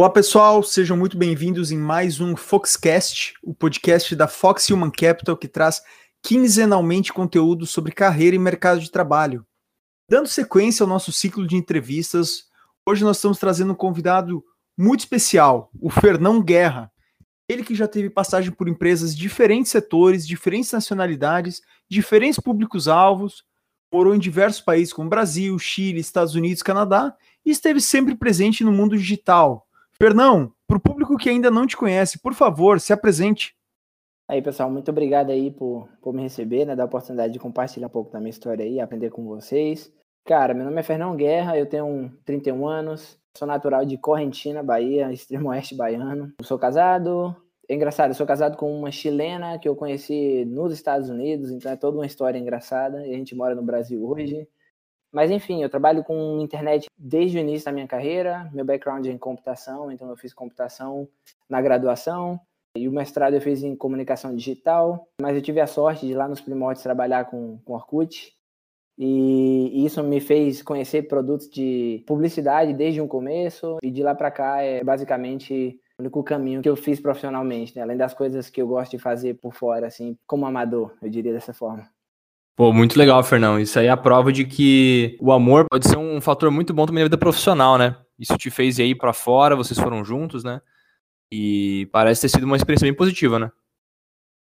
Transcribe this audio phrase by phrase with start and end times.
[0.00, 5.36] Olá pessoal, sejam muito bem-vindos em mais um Foxcast, o podcast da Fox Human Capital
[5.36, 5.82] que traz
[6.22, 9.44] quinzenalmente conteúdo sobre carreira e mercado de trabalho.
[10.08, 12.44] Dando sequência ao nosso ciclo de entrevistas,
[12.88, 14.42] hoje nós estamos trazendo um convidado
[14.74, 16.90] muito especial, o Fernão Guerra.
[17.46, 23.44] Ele que já teve passagem por empresas de diferentes setores, diferentes nacionalidades, diferentes públicos-alvos,
[23.92, 27.14] morou em diversos países como Brasil, Chile, Estados Unidos, Canadá
[27.44, 29.66] e esteve sempre presente no mundo digital,
[30.02, 33.54] Fernão, para o público que ainda não te conhece, por favor, se apresente.
[34.26, 37.88] Aí, pessoal, muito obrigado aí por, por me receber, né, dar a oportunidade de compartilhar
[37.88, 39.92] um pouco da minha história aí, aprender com vocês.
[40.24, 45.12] Cara, meu nome é Fernão Guerra, eu tenho 31 anos, sou natural de Correntina, Bahia,
[45.12, 46.32] extremo oeste baiano.
[46.38, 47.36] Eu sou casado,
[47.68, 51.70] é engraçado, eu sou casado com uma chilena que eu conheci nos Estados Unidos, então
[51.70, 54.48] é toda uma história engraçada, e a gente mora no Brasil hoje.
[55.12, 58.48] Mas enfim, eu trabalho com internet desde o início da minha carreira.
[58.52, 61.08] Meu background é em computação, então eu fiz computação
[61.48, 62.40] na graduação.
[62.76, 66.28] E o mestrado eu fiz em comunicação digital, mas eu tive a sorte de lá
[66.28, 68.32] nos primórdios trabalhar com, com Orkut.
[68.96, 73.78] E, isso me fez conhecer produtos de publicidade desde o começo.
[73.82, 77.82] E de lá para cá é basicamente o único caminho que eu fiz profissionalmente, né?
[77.82, 81.32] além das coisas que eu gosto de fazer por fora, assim, como amador, eu diria
[81.32, 81.88] dessa forma.
[82.56, 83.58] Pô, muito legal, Fernão.
[83.58, 86.84] Isso aí é a prova de que o amor pode ser um fator muito bom
[86.84, 87.96] também na vida profissional, né?
[88.18, 90.60] Isso te fez ir para fora, vocês foram juntos, né?
[91.32, 93.50] E parece ter sido uma experiência bem positiva, né?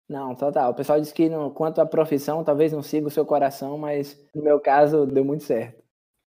[0.09, 0.73] Não, total.
[0.73, 4.21] O pessoal diz que no, quanto à profissão, talvez não siga o seu coração, mas
[4.35, 5.81] no meu caso deu muito certo.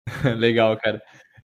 [0.37, 1.01] legal, cara.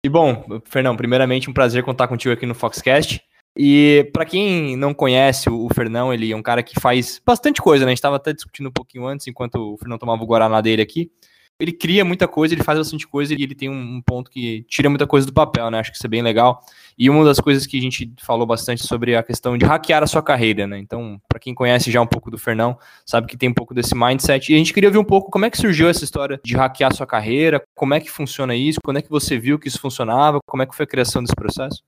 [0.03, 3.23] E bom, Fernão, primeiramente um prazer contar contigo aqui no Foxcast.
[3.57, 7.85] E para quem não conhece o Fernão, ele é um cara que faz bastante coisa,
[7.85, 7.89] né?
[7.89, 10.81] A gente estava até discutindo um pouquinho antes, enquanto o Fernão tomava o Guaraná dele
[10.81, 11.09] aqui.
[11.57, 14.89] Ele cria muita coisa, ele faz bastante coisa e ele tem um ponto que tira
[14.89, 15.79] muita coisa do papel, né?
[15.79, 16.61] Acho que isso é bem legal.
[16.97, 20.07] E uma das coisas que a gente falou bastante sobre a questão de hackear a
[20.07, 20.77] sua carreira, né?
[20.77, 23.95] Então, para quem conhece já um pouco do Fernão, sabe que tem um pouco desse
[23.95, 24.51] mindset.
[24.51, 26.91] E a gente queria ver um pouco como é que surgiu essa história de hackear
[26.91, 29.79] a sua carreira, como é que funciona isso, quando é que você viu que isso
[29.79, 31.81] funcionava, como é que foi a criação desse processo?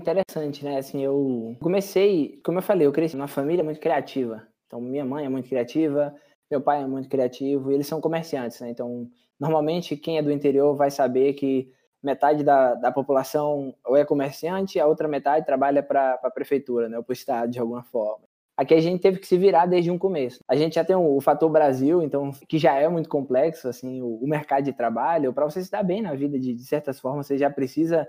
[0.00, 0.78] Interessante, né?
[0.78, 4.46] Assim, eu comecei, como eu falei, eu cresci numa família muito criativa.
[4.66, 6.14] Então, minha mãe é muito criativa,
[6.50, 8.70] meu pai é muito criativo, e eles são comerciantes, né?
[8.70, 9.08] Então,
[9.40, 11.72] normalmente, quem é do interior vai saber que
[12.02, 16.96] metade da, da população ou é comerciante, a outra metade trabalha para a prefeitura, né?
[16.96, 18.24] Ou para o estado, de alguma forma.
[18.56, 20.40] Aqui a gente teve que se virar desde um começo.
[20.48, 24.00] A gente já tem o, o fator Brasil, então, que já é muito complexo, assim,
[24.00, 25.32] o, o mercado de trabalho.
[25.32, 28.08] Para você se dar bem na vida, de, de certas formas, você já precisa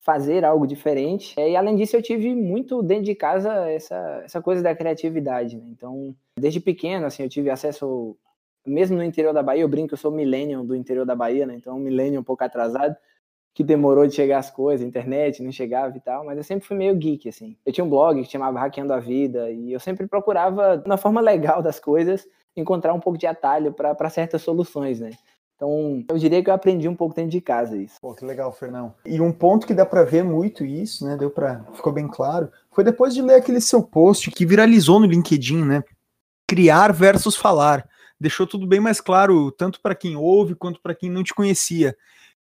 [0.00, 1.34] fazer algo diferente.
[1.38, 5.66] E além disso, eu tive muito dentro de casa essa, essa coisa da criatividade, né?
[5.68, 8.16] Então, desde pequeno, assim, eu tive acesso,
[8.66, 11.54] mesmo no interior da Bahia, eu brinco eu sou millennium do interior da Bahia, né?
[11.56, 12.96] Então, um millennium um pouco atrasado,
[13.52, 16.76] que demorou de chegar as coisas, internet não chegava e tal, mas eu sempre fui
[16.76, 17.56] meio geek, assim.
[17.66, 21.20] Eu tinha um blog que chamava Hackeando a Vida, e eu sempre procurava, na forma
[21.20, 22.26] legal das coisas,
[22.56, 25.10] encontrar um pouco de atalho para certas soluções, né?
[25.58, 27.96] Então, eu diria que eu aprendi um pouco dentro de casa isso.
[28.00, 28.94] Pô, que legal, Fernão.
[29.04, 31.16] E um ponto que dá para ver muito isso, né?
[31.16, 35.06] Deu para ficou bem claro, foi depois de ler aquele seu post que viralizou no
[35.06, 35.82] LinkedIn, né?
[36.46, 37.84] Criar versus falar.
[38.20, 41.96] Deixou tudo bem mais claro, tanto para quem ouve quanto para quem não te conhecia.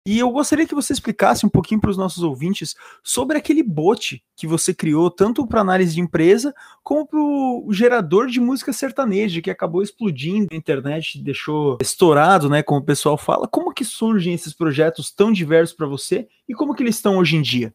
[0.05, 4.21] E eu gostaria que você explicasse um pouquinho para os nossos ouvintes sobre aquele bot
[4.35, 6.53] que você criou, tanto para análise de empresa,
[6.83, 12.61] como para o gerador de música sertaneja, que acabou explodindo na internet, deixou estourado, né,
[12.61, 13.47] como o pessoal fala.
[13.47, 17.37] Como que surgem esses projetos tão diversos para você e como que eles estão hoje
[17.37, 17.73] em dia?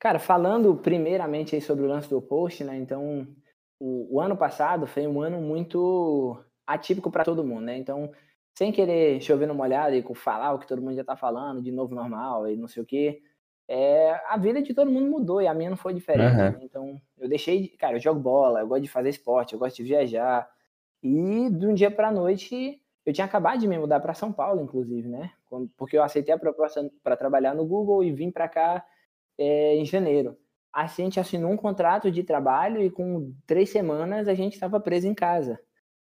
[0.00, 3.28] Cara, falando primeiramente sobre o lance do post, né, então
[3.78, 8.10] o, o ano passado foi um ano muito atípico para todo mundo, né, então
[8.54, 11.72] sem querer chover numa olhada e falar o que todo mundo já tá falando, de
[11.72, 13.22] novo normal e não sei o quê.
[13.68, 16.32] É, a vida de todo mundo mudou e a minha não foi diferente.
[16.32, 16.50] Uhum.
[16.50, 16.58] Né?
[16.62, 17.68] Então, eu deixei de.
[17.68, 20.48] Cara, eu jogo bola, eu gosto de fazer esporte, eu gosto de viajar.
[21.02, 24.62] E de um dia pra noite, eu tinha acabado de me mudar para São Paulo,
[24.62, 25.32] inclusive, né?
[25.76, 28.84] Porque eu aceitei a proposta para trabalhar no Google e vim para cá
[29.38, 30.36] é, em janeiro.
[30.72, 34.80] Assim, a gente assinou um contrato de trabalho e com três semanas a gente estava
[34.80, 35.58] preso em casa.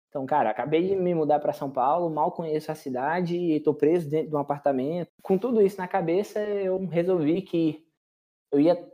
[0.09, 3.75] Então, cara, acabei de me mudar para São Paulo, mal conheço a cidade e estou
[3.75, 5.11] preso dentro de um apartamento.
[5.23, 7.85] Com tudo isso na cabeça, eu resolvi que
[8.51, 8.89] eu ia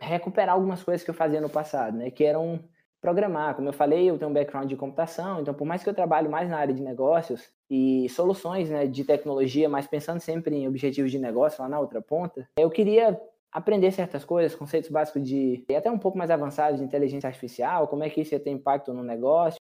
[0.00, 2.10] recuperar algumas coisas que eu fazia no passado, né?
[2.10, 2.60] Que eram
[3.00, 3.54] programar.
[3.54, 6.28] Como eu falei, eu tenho um background de computação, então por mais que eu trabalhe
[6.28, 11.10] mais na área de negócios e soluções, né, de tecnologia, mas pensando sempre em objetivos
[11.10, 13.20] de negócio lá na outra ponta, eu queria
[13.52, 17.88] aprender certas coisas, conceitos básicos de e até um pouco mais avançados de inteligência artificial,
[17.88, 19.57] como é que isso ia ter impacto no negócio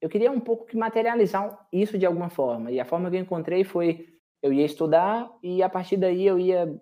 [0.00, 2.70] eu queria um pouco que materializar isso de alguma forma.
[2.70, 4.06] E a forma que eu encontrei foi
[4.42, 6.80] eu ia estudar e a partir daí eu ia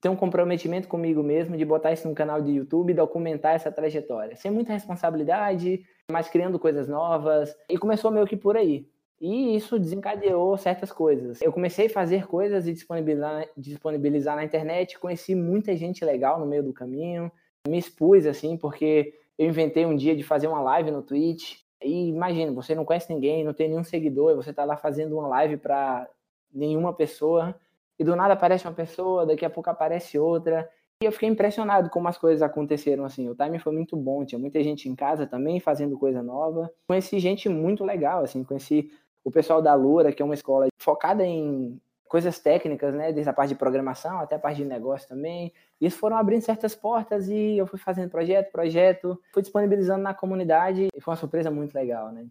[0.00, 4.36] ter um comprometimento comigo mesmo de botar isso no canal de YouTube documentar essa trajetória.
[4.36, 7.54] Sem muita responsabilidade, mas criando coisas novas.
[7.68, 8.88] E começou meio que por aí.
[9.20, 11.40] E isso desencadeou certas coisas.
[11.40, 16.46] Eu comecei a fazer coisas e disponibilizar, disponibilizar na internet, conheci muita gente legal no
[16.46, 17.32] meio do caminho,
[17.66, 21.60] me expus assim, porque eu inventei um dia de fazer uma live no Twitch.
[21.82, 25.28] E imagina, você não conhece ninguém, não tem nenhum seguidor, você está lá fazendo uma
[25.28, 26.08] live para
[26.52, 27.54] nenhuma pessoa,
[27.98, 30.68] e do nada aparece uma pessoa, daqui a pouco aparece outra.
[31.02, 33.28] E eu fiquei impressionado como as coisas aconteceram assim.
[33.28, 36.72] O timing foi muito bom, tinha muita gente em casa também fazendo coisa nova.
[36.86, 38.90] Conheci gente muito legal, assim, conheci
[39.22, 43.32] o pessoal da Lura, que é uma escola focada em coisas técnicas, né, desde a
[43.32, 45.52] parte de programação até a parte de negócio também.
[45.80, 50.14] E isso foram abrindo certas portas e eu fui fazendo projeto, projeto, fui disponibilizando na
[50.14, 52.26] comunidade e foi uma surpresa muito legal, né?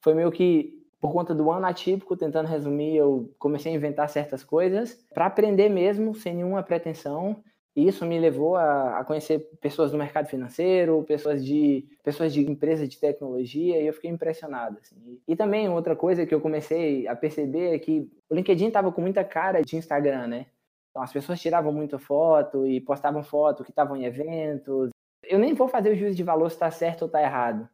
[0.00, 4.42] Foi meio que por conta do ano atípico, tentando resumir, eu comecei a inventar certas
[4.42, 7.36] coisas para aprender mesmo, sem nenhuma pretensão.
[7.78, 12.40] E isso me levou a, a, conhecer pessoas do mercado financeiro, pessoas de pessoas de
[12.40, 14.78] empresas de tecnologia, e eu fiquei impressionado.
[14.82, 15.20] Assim.
[15.28, 19.00] E também outra coisa que eu comecei a perceber é que o LinkedIn estava com
[19.00, 20.46] muita cara de Instagram, né?
[20.90, 24.90] Então as pessoas tiravam muita foto e postavam foto que estavam em eventos.
[25.22, 27.68] Eu nem vou fazer o juízo de valor se está certo ou está errado,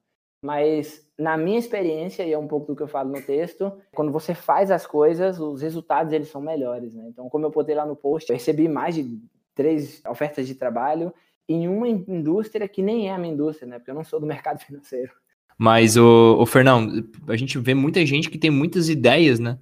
[0.44, 4.12] mas na minha experiência, e é um pouco do que eu falo no texto, quando
[4.12, 7.06] você faz as coisas, os resultados eles são melhores, né?
[7.08, 9.18] Então, como eu botei lá no post, eu recebi mais de
[9.54, 11.12] três ofertas de trabalho
[11.48, 13.78] em uma indústria que nem é a minha indústria, né?
[13.78, 15.12] Porque eu não sou do mercado financeiro.
[15.56, 16.90] Mas, o, o Fernão,
[17.28, 19.58] a gente vê muita gente que tem muitas ideias, né?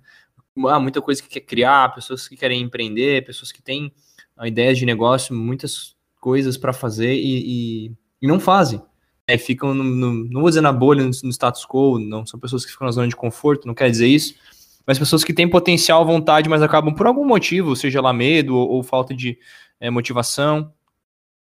[0.67, 3.93] Ah, muita coisa que quer criar, pessoas que querem empreender, pessoas que têm
[4.37, 7.93] ah, ideias de negócio, muitas coisas para fazer e, e,
[8.23, 8.81] e, não fazem.
[9.27, 12.39] É, ficam, no, no, não vou dizer na bolha, no, no status quo, não são
[12.39, 14.35] pessoas que ficam na zona de conforto, não quer dizer isso,
[14.87, 18.69] mas pessoas que têm potencial, vontade, mas acabam por algum motivo, seja lá medo ou,
[18.69, 19.39] ou falta de
[19.83, 20.73] é, motivação,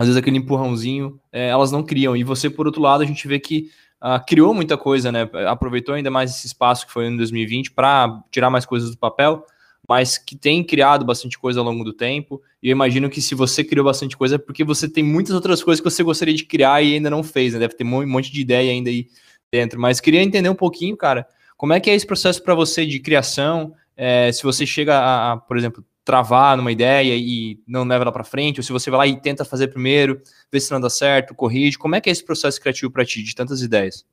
[0.00, 2.16] às vezes aquele empurrãozinho, é, elas não criam.
[2.16, 3.70] E você, por outro lado, a gente vê que
[4.02, 5.30] uh, criou muita coisa, né?
[5.46, 9.46] Aproveitou ainda mais esse espaço que foi em 2020 para tirar mais coisas do papel,
[9.88, 12.42] mas que tem criado bastante coisa ao longo do tempo.
[12.60, 15.62] E eu imagino que se você criou bastante coisa é porque você tem muitas outras
[15.62, 17.60] coisas que você gostaria de criar e ainda não fez, né?
[17.60, 19.06] Deve ter um monte de ideia ainda aí
[19.52, 19.80] dentro.
[19.80, 22.98] Mas queria entender um pouquinho, cara, como é que é esse processo para você de
[22.98, 23.72] criação?
[23.96, 28.12] É, se você chega a, a, por exemplo, travar numa ideia e não leva ela
[28.12, 30.20] para frente, ou se você vai lá e tenta fazer primeiro,
[30.50, 31.78] vê se não dá certo, corrige.
[31.78, 34.04] Como é que é esse processo criativo para ti, de tantas ideias?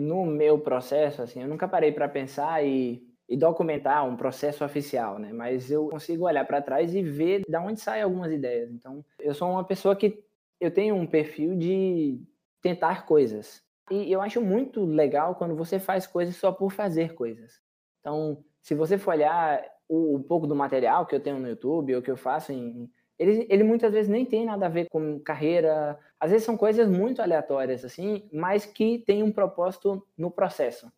[0.00, 5.18] No meu processo, assim, eu nunca parei para pensar e, e, documentar um processo oficial,
[5.18, 5.32] né?
[5.32, 8.70] Mas eu consigo olhar para trás e ver de onde saem algumas ideias.
[8.70, 10.22] Então, eu sou uma pessoa que
[10.60, 12.20] eu tenho um perfil de
[12.62, 13.62] tentar coisas.
[13.90, 17.60] E eu acho muito legal quando você faz coisas só por fazer coisas.
[18.00, 21.96] Então, se você for olhar, o, um pouco do material que eu tenho no YouTube
[21.96, 25.18] ou que eu faço em, ele, ele muitas vezes nem tem nada a ver com
[25.18, 30.90] carreira, às vezes são coisas muito aleatórias, assim, mas que tem um propósito no processo.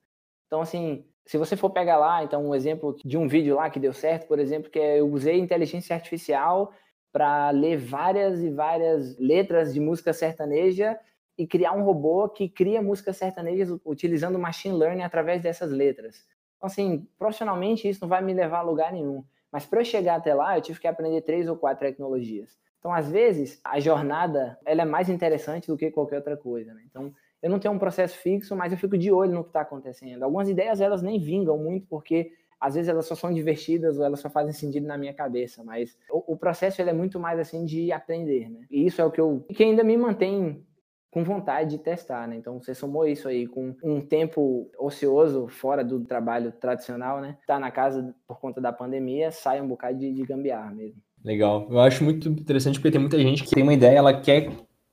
[0.47, 3.81] Então, assim, se você for pegar lá, então, um exemplo de um vídeo lá que
[3.81, 6.73] deu certo, por exemplo, que é eu usei inteligência artificial
[7.13, 10.99] para ler várias e várias letras de música sertaneja
[11.39, 16.27] e criar um robô que cria música sertaneja utilizando machine learning através dessas letras.
[16.61, 19.25] Então, assim, profissionalmente isso não vai me levar a lugar nenhum.
[19.51, 22.59] Mas para eu chegar até lá, eu tive que aprender três ou quatro tecnologias.
[22.79, 26.75] Então, às vezes, a jornada ela é mais interessante do que qualquer outra coisa.
[26.75, 26.83] Né?
[26.89, 27.13] Então,
[27.43, 30.23] eu não tenho um processo fixo, mas eu fico de olho no que está acontecendo.
[30.23, 34.21] Algumas ideias elas nem vingam muito porque às vezes elas só são divertidas ou elas
[34.21, 37.65] só fazem sentido na minha cabeça, mas o, o processo ele é muito mais assim
[37.65, 38.67] de aprender, né?
[38.71, 40.63] E isso é o que eu que ainda me mantém
[41.11, 42.37] com vontade de testar, né?
[42.37, 47.37] Então você somou isso aí com um tempo ocioso fora do trabalho tradicional, né?
[47.47, 51.01] Tá na casa por conta da pandemia, sai um bocado de, de gambiarra mesmo.
[51.25, 51.67] Legal.
[51.69, 54.51] Eu acho muito interessante porque tem muita gente que tem uma ideia, ela quer,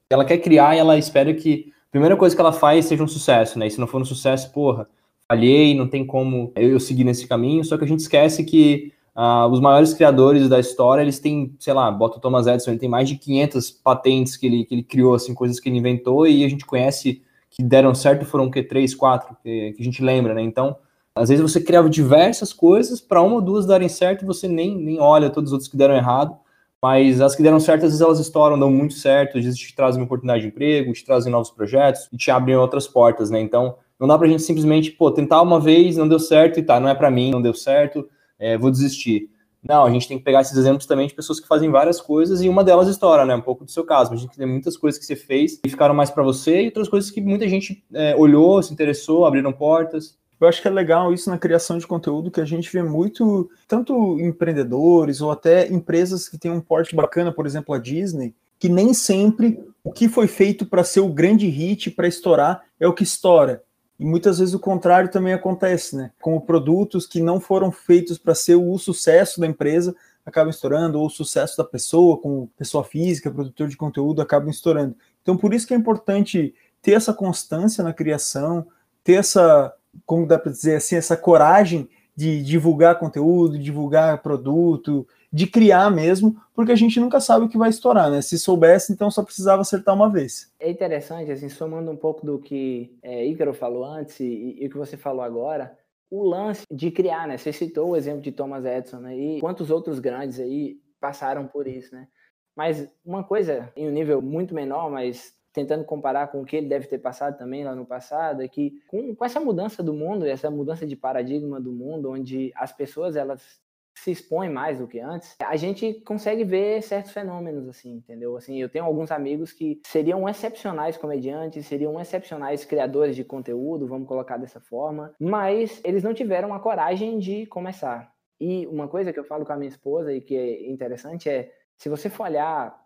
[0.09, 3.07] ela quer criar e ela espera que a primeira coisa que ela faz seja um
[3.07, 3.67] sucesso, né?
[3.67, 4.89] E se não for um sucesso, porra,
[5.29, 7.63] falhei, não tem como eu seguir nesse caminho.
[7.63, 11.73] Só que a gente esquece que Uh, os maiores criadores da história, eles têm, sei
[11.73, 14.83] lá, bota o Thomas Edison, ele tem mais de 500 patentes que ele, que ele
[14.83, 18.61] criou, assim, coisas que ele inventou, e a gente conhece que deram certo foram que?
[18.61, 20.43] Três, quatro, que, que, a gente lembra, né?
[20.43, 20.77] Então,
[21.15, 24.77] às vezes você criava diversas coisas para uma ou duas darem certo e você nem,
[24.77, 26.37] nem olha todos os outros que deram errado,
[26.79, 29.75] mas as que deram certo, às vezes elas estouram, dão muito certo, às vezes te
[29.75, 33.41] trazem uma oportunidade de emprego, te trazem novos projetos e te abrem outras portas, né?
[33.41, 36.79] Então, não dá pra gente simplesmente, pô, tentar uma vez, não deu certo e tá,
[36.79, 38.07] não é para mim, não deu certo,
[38.39, 39.29] é, vou desistir.
[39.67, 42.41] Não, a gente tem que pegar esses exemplos também de pessoas que fazem várias coisas
[42.41, 43.35] e uma delas estoura, né?
[43.35, 44.13] Um pouco do seu caso.
[44.13, 46.87] A gente tem muitas coisas que você fez e ficaram mais para você e outras
[46.87, 50.17] coisas que muita gente é, olhou, se interessou, abriram portas.
[50.39, 53.49] Eu acho que é legal isso na criação de conteúdo, que a gente vê muito,
[53.67, 58.69] tanto empreendedores ou até empresas que têm um porte bacana, por exemplo, a Disney, que
[58.69, 62.93] nem sempre o que foi feito para ser o grande hit, para estourar, é o
[62.93, 63.63] que estoura.
[63.99, 66.11] E muitas vezes o contrário também acontece, né?
[66.21, 71.07] Como produtos que não foram feitos para ser o sucesso da empresa acabam estourando, ou
[71.07, 74.93] o sucesso da pessoa, como pessoa física, produtor de conteúdo, acabam estourando.
[75.21, 78.67] Então, por isso que é importante ter essa constância na criação,
[79.03, 79.73] ter essa
[80.05, 86.35] como dá para dizer assim, essa coragem de divulgar conteúdo, divulgar produto, de criar mesmo,
[86.53, 88.21] porque a gente nunca sabe o que vai estourar, né?
[88.21, 90.53] Se soubesse, então só precisava acertar uma vez.
[90.59, 94.69] É interessante, assim, somando um pouco do que é, Ícaro falou antes e, e o
[94.69, 95.77] que você falou agora,
[96.09, 97.37] o lance de criar, né?
[97.37, 99.17] Você citou o exemplo de Thomas Edison, né?
[99.17, 102.07] E quantos outros grandes aí passaram por isso, né?
[102.55, 106.67] Mas uma coisa em um nível muito menor, mas tentando comparar com o que ele
[106.67, 110.25] deve ter passado também lá no passado, é que com, com essa mudança do mundo,
[110.25, 113.59] essa mudança de paradigma do mundo, onde as pessoas elas
[114.03, 118.37] se expõem mais do que antes, a gente consegue ver certos fenômenos assim, entendeu?
[118.37, 124.07] Assim, eu tenho alguns amigos que seriam excepcionais comediantes, seriam excepcionais criadores de conteúdo, vamos
[124.07, 128.11] colocar dessa forma, mas eles não tiveram a coragem de começar.
[128.39, 131.51] E uma coisa que eu falo com a minha esposa e que é interessante é,
[131.77, 132.77] se você for olhar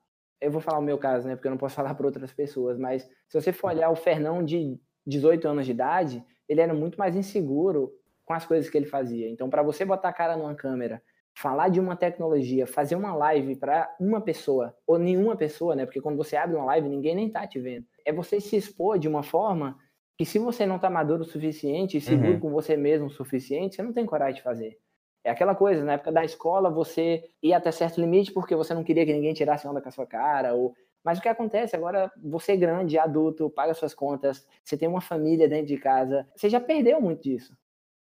[0.42, 1.36] eu vou falar o meu caso, né?
[1.36, 4.44] Porque eu não posso falar para outras pessoas, mas se você for olhar o Fernão
[4.44, 7.94] de 18 anos de idade, ele era muito mais inseguro
[8.32, 9.30] com as coisas que ele fazia.
[9.30, 11.02] Então, para você botar a cara numa câmera,
[11.34, 15.86] falar de uma tecnologia, fazer uma live para uma pessoa, ou nenhuma pessoa, né?
[15.86, 17.86] Porque quando você abre uma live, ninguém nem tá te vendo.
[18.06, 19.78] É você se expor de uma forma
[20.18, 22.40] que se você não tá maduro o suficiente e seguro uhum.
[22.40, 24.78] com você mesmo o suficiente, você não tem coragem de fazer.
[25.26, 28.84] É aquela coisa, na época da escola você ia até certo limite porque você não
[28.84, 30.74] queria que ninguém tirasse onda com a sua cara, ou
[31.04, 35.02] mas o que acontece agora, você é grande, adulto, paga suas contas, você tem uma
[35.02, 37.56] família dentro de casa, você já perdeu muito disso.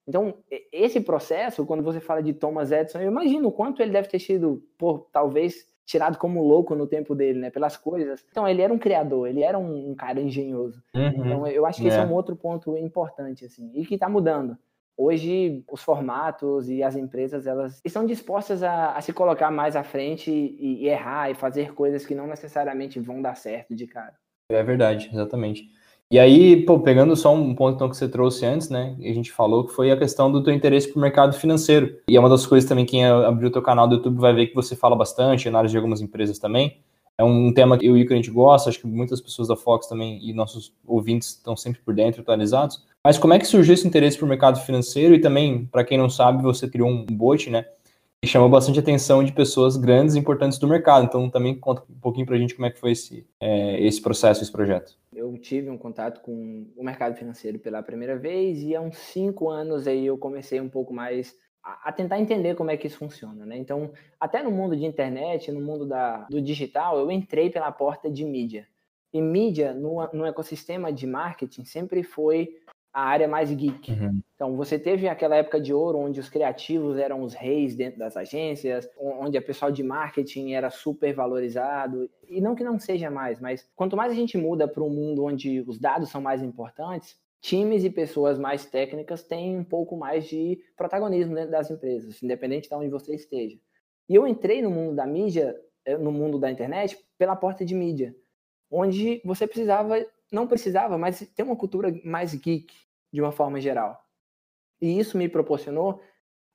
[0.08, 0.36] Então,
[0.72, 4.20] esse processo, quando você fala de Thomas Edison, eu imagino o quanto ele deve ter
[4.20, 8.26] sido, por talvez tirado como louco no tempo dele, né, pelas coisas.
[8.32, 10.82] Então, ele era um criador, ele era um, um cara engenhoso.
[10.96, 11.08] Uhum.
[11.08, 11.90] Então, eu acho que é.
[11.90, 14.58] esse é um outro ponto importante assim, e que está mudando.
[14.98, 19.84] Hoje, os formatos e as empresas elas estão dispostas a, a se colocar mais à
[19.84, 24.14] frente e, e, errar e fazer coisas que não necessariamente vão dar certo de cara.
[24.50, 25.70] É verdade, exatamente.
[26.12, 28.96] E aí, pô, pegando só um ponto então, que você trouxe antes, né?
[29.00, 31.98] A gente falou que foi a questão do teu interesse pro mercado financeiro.
[32.08, 34.48] E é uma das coisas também, quem abriu o teu canal do YouTube vai ver
[34.48, 36.78] que você fala bastante, análise de algumas empresas também.
[37.18, 39.56] É um tema que eu e o a gente gosta, acho que muitas pessoas da
[39.56, 42.84] Fox também e nossos ouvintes estão sempre por dentro, atualizados.
[43.04, 45.16] Mas como é que surgiu esse interesse por mercado financeiro?
[45.16, 47.66] E também, para quem não sabe, você criou um bot, né?
[48.22, 51.06] Que chamou bastante atenção de pessoas grandes e importantes do mercado.
[51.06, 54.02] Então, também conta um pouquinho para a gente como é que foi esse, é, esse
[54.02, 54.98] processo, esse projeto.
[55.14, 59.50] Eu tive um contato com o mercado financeiro pela primeira vez e há uns cinco
[59.50, 63.46] anos aí eu comecei um pouco mais a, tentar entender como é que isso funciona,
[63.46, 63.58] né?
[63.58, 68.10] Então, até no mundo de internet, no mundo da, do digital, eu entrei pela porta
[68.10, 68.68] de mídia.
[69.12, 72.60] E mídia, no, no ecossistema de marketing, sempre foi
[72.96, 73.92] a área mais geek.
[73.92, 74.22] Uhum.
[74.36, 78.16] Então, você teve aquela época de ouro onde os criativos eram os reis dentro das
[78.16, 82.10] agências, onde a pessoal de marketing era super valorizado.
[82.30, 85.26] E não que não seja mais, mas quanto mais a gente muda para um mundo
[85.26, 90.26] onde os dados são mais importantes, times e pessoas mais técnicas têm um pouco mais
[90.26, 93.58] de protagonismo dentro das empresas, independente de onde você esteja.
[94.08, 97.76] E eu entrei no mundo da mídia, eh, no mundo da internet, pela porta de
[97.76, 98.16] mídia,
[98.72, 99.96] onde você precisava,
[100.32, 102.85] não precisava, mas ter uma cultura mais geek,
[103.16, 103.98] de uma forma geral.
[104.82, 106.02] E isso me proporcionou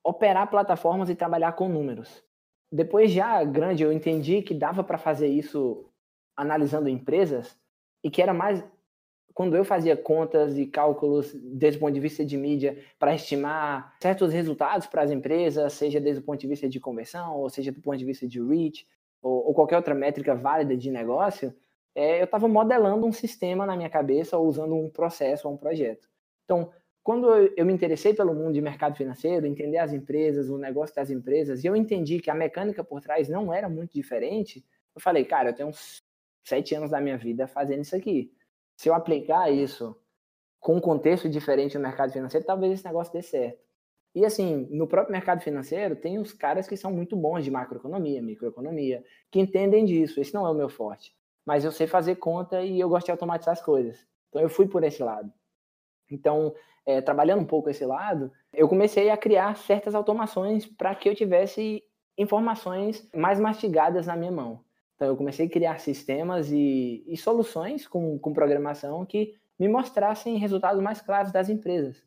[0.04, 2.22] operar plataformas e trabalhar com números.
[2.70, 5.90] Depois já grande, eu entendi que dava para fazer isso
[6.36, 7.58] analisando empresas
[8.04, 8.62] e que era mais
[9.32, 13.96] quando eu fazia contas e cálculos desde o ponto de vista de mídia para estimar
[14.02, 17.72] certos resultados para as empresas, seja desde o ponto de vista de conversão, ou seja
[17.72, 18.86] do ponto de vista de reach,
[19.22, 21.54] ou, ou qualquer outra métrica válida de negócio,
[21.94, 25.56] é, eu estava modelando um sistema na minha cabeça ou usando um processo ou um
[25.56, 26.09] projeto.
[26.50, 30.94] Então, quando eu, me interessei pelo mundo de mercado financeiro, entender as empresas, o negócio
[30.96, 34.64] das empresas, e eu entendi que a mecânica por trás não era muito diferente,
[34.94, 36.02] eu falei, cara, eu tenho uns
[36.44, 38.32] sete anos da minha vida fazendo isso aqui
[38.80, 39.94] se eu aplicar isso
[40.58, 43.62] com um contexto diferente no mercado financeiro, talvez esse negócio dê certo.
[44.14, 48.22] E assim, no próprio mercado financeiro, tem os caras que são muito bons de macroeconomia,
[48.22, 50.18] microeconomia, que entendem disso.
[50.18, 51.14] Esse não é o meu forte.
[51.44, 54.06] Mas eu sei fazer conta e eu gosto de automatizar as coisas.
[54.30, 55.30] Então eu fui por esse lado.
[56.10, 61.08] Então, é, trabalhando um pouco esse lado, eu comecei a criar certas automações para que
[61.08, 61.82] eu tivesse
[62.16, 64.60] informações mais mastigadas na minha mão.
[64.94, 70.36] Então, eu comecei a criar sistemas e, e soluções com, com programação que me mostrassem
[70.36, 72.02] resultados mais claros das empresas.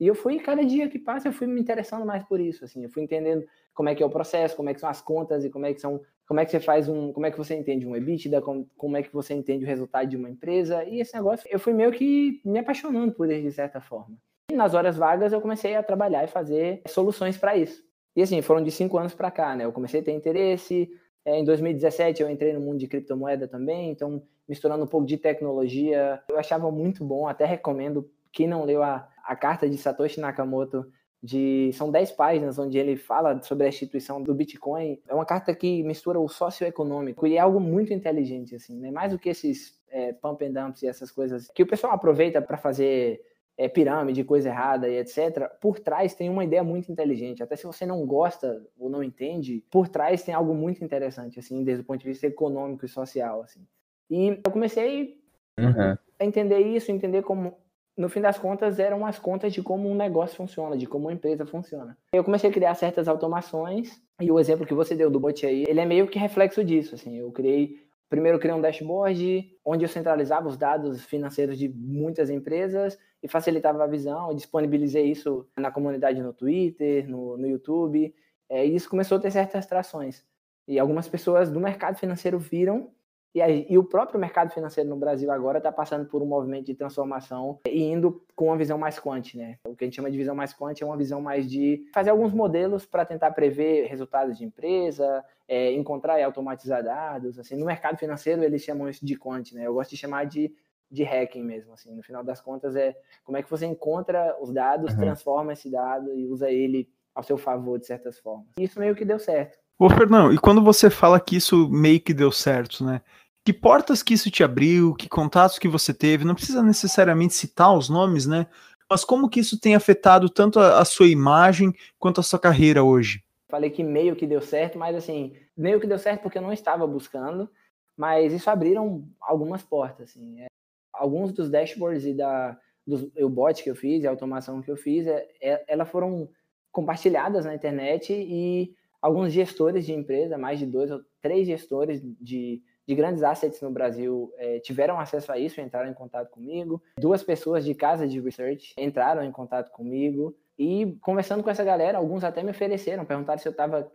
[0.00, 2.84] E eu fui, cada dia que passa, eu fui me interessando mais por isso, assim,
[2.84, 5.44] eu fui entendendo como é que é o processo, como é que são as contas
[5.44, 7.56] e como é que são, como é que você faz um, como é que você
[7.56, 11.00] entende um EBITDA, como, como é que você entende o resultado de uma empresa, e
[11.00, 14.14] esse negócio, eu fui meio que me apaixonando por ele de certa forma.
[14.52, 17.82] E nas horas vagas eu comecei a trabalhar e fazer soluções para isso.
[18.14, 19.64] E assim, foram de cinco anos para cá, né?
[19.64, 20.90] Eu comecei a ter interesse,
[21.24, 25.16] é, em 2017 eu entrei no mundo de criptomoeda também, então misturando um pouco de
[25.16, 30.20] tecnologia, eu achava muito bom, até recomendo quem não leu a, a carta de Satoshi
[30.20, 30.86] Nakamoto,
[31.22, 35.00] de são 10 páginas onde ele fala sobre a instituição do Bitcoin.
[35.08, 38.90] É uma carta que mistura o socioeconômico e é algo muito inteligente, assim, né?
[38.90, 42.40] Mais do que esses é, pump and dumps e essas coisas que o pessoal aproveita
[42.40, 43.20] para fazer
[43.56, 45.48] é, pirâmide, coisa errada e etc.
[45.60, 47.42] Por trás tem uma ideia muito inteligente.
[47.42, 51.64] Até se você não gosta ou não entende, por trás tem algo muito interessante, assim,
[51.64, 53.66] desde o ponto de vista econômico e social, assim.
[54.08, 55.20] E eu comecei
[55.58, 55.96] uhum.
[56.18, 57.56] a entender isso, entender como
[57.98, 61.12] no fim das contas, eram as contas de como um negócio funciona, de como uma
[61.12, 61.98] empresa funciona.
[62.12, 65.64] Eu comecei a criar certas automações, e o exemplo que você deu do bot aí,
[65.66, 67.76] ele é meio que reflexo disso, assim, eu criei,
[68.08, 73.26] primeiro eu criei um dashboard, onde eu centralizava os dados financeiros de muitas empresas, e
[73.26, 78.14] facilitava a visão, disponibilizei isso na comunidade no Twitter, no, no YouTube,
[78.48, 80.24] é, e isso começou a ter certas trações.
[80.68, 82.90] E algumas pessoas do mercado financeiro viram
[83.34, 86.66] e, aí, e o próprio mercado financeiro no Brasil agora está passando por um movimento
[86.66, 89.58] de transformação e indo com uma visão mais quant, né?
[89.66, 92.10] O que a gente chama de visão mais quant é uma visão mais de fazer
[92.10, 97.38] alguns modelos para tentar prever resultados de empresa, é, encontrar e automatizar dados.
[97.38, 99.66] Assim, no mercado financeiro eles chamam isso de quant, né?
[99.66, 100.52] Eu gosto de chamar de
[100.90, 104.50] de hacking mesmo, assim, no final das contas é como é que você encontra os
[104.52, 105.00] dados, uhum.
[105.00, 108.46] transforma esse dado e usa ele ao seu favor de certas formas.
[108.58, 109.58] E isso meio que deu certo.
[109.78, 113.00] Ô, Fernão, e quando você fala que isso meio que deu certo, né?
[113.44, 117.72] Que portas que isso te abriu, que contatos que você teve, não precisa necessariamente citar
[117.72, 118.48] os nomes, né?
[118.90, 122.82] Mas como que isso tem afetado tanto a, a sua imagem quanto a sua carreira
[122.82, 123.22] hoje?
[123.48, 126.52] Falei que meio que deu certo, mas assim, meio que deu certo porque eu não
[126.52, 127.48] estava buscando,
[127.96, 130.40] mas isso abriram algumas portas, assim.
[130.40, 130.46] É,
[130.92, 134.76] alguns dos dashboards e da dos o bot que eu fiz, a automação que eu
[134.76, 136.28] fiz, é, é, elas foram
[136.72, 142.62] compartilhadas na internet e alguns gestores de empresa, mais de dois ou três gestores de,
[142.86, 146.82] de grandes assets no Brasil é, tiveram acesso a isso, entraram em contato comigo.
[146.98, 150.36] Duas pessoas de casa de research entraram em contato comigo.
[150.58, 153.90] E conversando com essa galera, alguns até me ofereceram, perguntaram se eu estava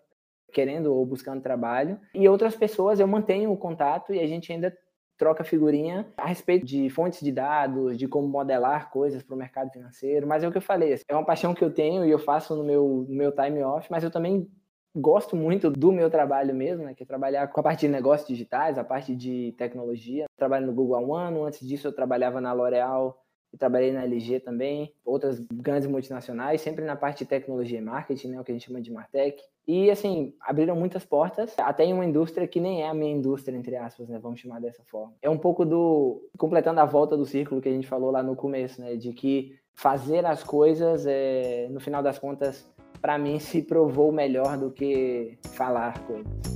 [0.53, 1.99] querendo ou buscando trabalho.
[2.13, 4.75] E outras pessoas eu mantenho o contato e a gente ainda
[5.17, 9.71] troca figurinha a respeito de fontes de dados, de como modelar coisas para o mercado
[9.71, 10.27] financeiro.
[10.27, 12.55] Mas é o que eu falei, é uma paixão que eu tenho e eu faço
[12.55, 14.47] no meu, no meu time off, mas eu também
[14.95, 18.27] gosto muito do meu trabalho mesmo, né, que é trabalhar com a parte de negócios
[18.27, 20.25] digitais, a parte de tecnologia.
[20.37, 23.19] Trabalho no Google há um ano, antes disso eu trabalhava na L'Oréal
[23.53, 28.29] e trabalhei na LG também, outras grandes multinacionais, sempre na parte de tecnologia e marketing,
[28.29, 29.41] né, o que a gente chama de Martech.
[29.67, 33.55] E, assim, abriram muitas portas, até em uma indústria que nem é a minha indústria,
[33.55, 35.13] entre aspas, né, vamos chamar dessa forma.
[35.21, 38.35] É um pouco do, completando a volta do círculo que a gente falou lá no
[38.35, 42.67] começo, né, de que fazer as coisas, é, no final das contas,
[43.01, 46.53] para mim se provou melhor do que falar coisas.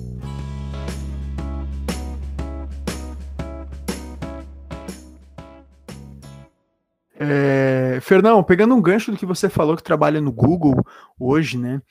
[7.20, 10.76] É, Fernão, pegando um gancho do que você falou que trabalha no Google
[11.20, 11.82] hoje, né?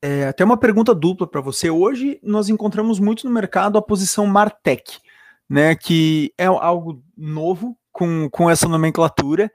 [0.00, 1.70] É, até uma pergunta dupla para você.
[1.70, 4.98] Hoje nós encontramos muito no mercado a posição Martech,
[5.48, 5.76] né?
[5.76, 9.52] Que é algo novo com, com essa nomenclatura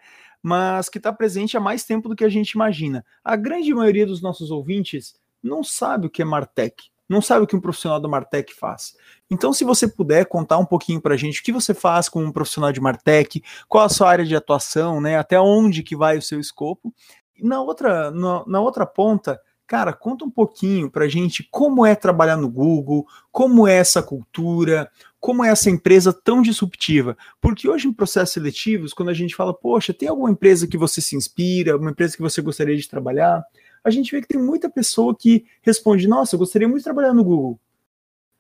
[0.48, 3.04] mas que está presente há mais tempo do que a gente imagina.
[3.22, 7.48] A grande maioria dos nossos ouvintes não sabe o que é Martech, não sabe o
[7.48, 8.96] que um profissional da Martech faz.
[9.30, 12.24] Então, se você puder contar um pouquinho para a gente o que você faz com
[12.24, 16.18] um profissional de Martech, qual a sua área de atuação, né, até onde que vai
[16.18, 16.94] o seu escopo.
[17.36, 21.94] E na outra, na, na outra ponta, cara, conta um pouquinho para gente como é
[21.94, 27.18] trabalhar no Google, como é essa cultura, como é essa empresa tão disruptiva?
[27.42, 31.02] Porque hoje em processos seletivos, quando a gente fala, poxa, tem alguma empresa que você
[31.02, 33.44] se inspira, uma empresa que você gostaria de trabalhar,
[33.84, 37.14] a gente vê que tem muita pessoa que responde, nossa, eu gostaria muito de trabalhar
[37.14, 37.60] no Google.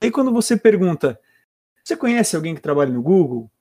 [0.01, 1.19] Aí quando você pergunta,
[1.83, 3.51] você conhece alguém que trabalha no Google?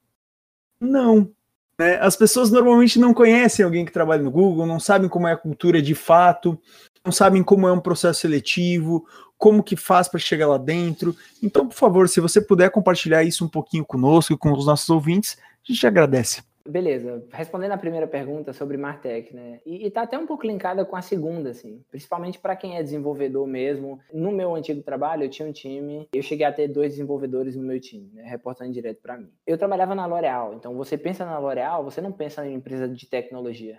[0.81, 1.33] Não.
[1.79, 1.99] Né?
[2.01, 5.37] As pessoas normalmente não conhecem alguém que trabalha no Google, não sabem como é a
[5.37, 6.61] cultura de fato,
[7.07, 9.07] não sabem como é um processo seletivo,
[9.39, 11.15] como que faz para chegar lá dentro.
[11.43, 15.39] Então, por favor, se você puder compartilhar isso um pouquinho conosco, com os nossos ouvintes,
[15.39, 16.43] a gente agradece.
[16.69, 19.61] Beleza, respondendo a primeira pergunta sobre Martech, né?
[19.65, 23.47] E, está até um pouco linkada com a segunda, assim, principalmente para quem é desenvolvedor
[23.47, 24.01] mesmo.
[24.13, 27.63] No meu antigo trabalho, eu tinha um time, eu cheguei a ter dois desenvolvedores no
[27.63, 29.31] meu time, né, reportando direto para mim.
[29.47, 33.07] Eu trabalhava na L'Oréal, então você pensa na L'Oréal, você não pensa em empresa de
[33.07, 33.79] tecnologia.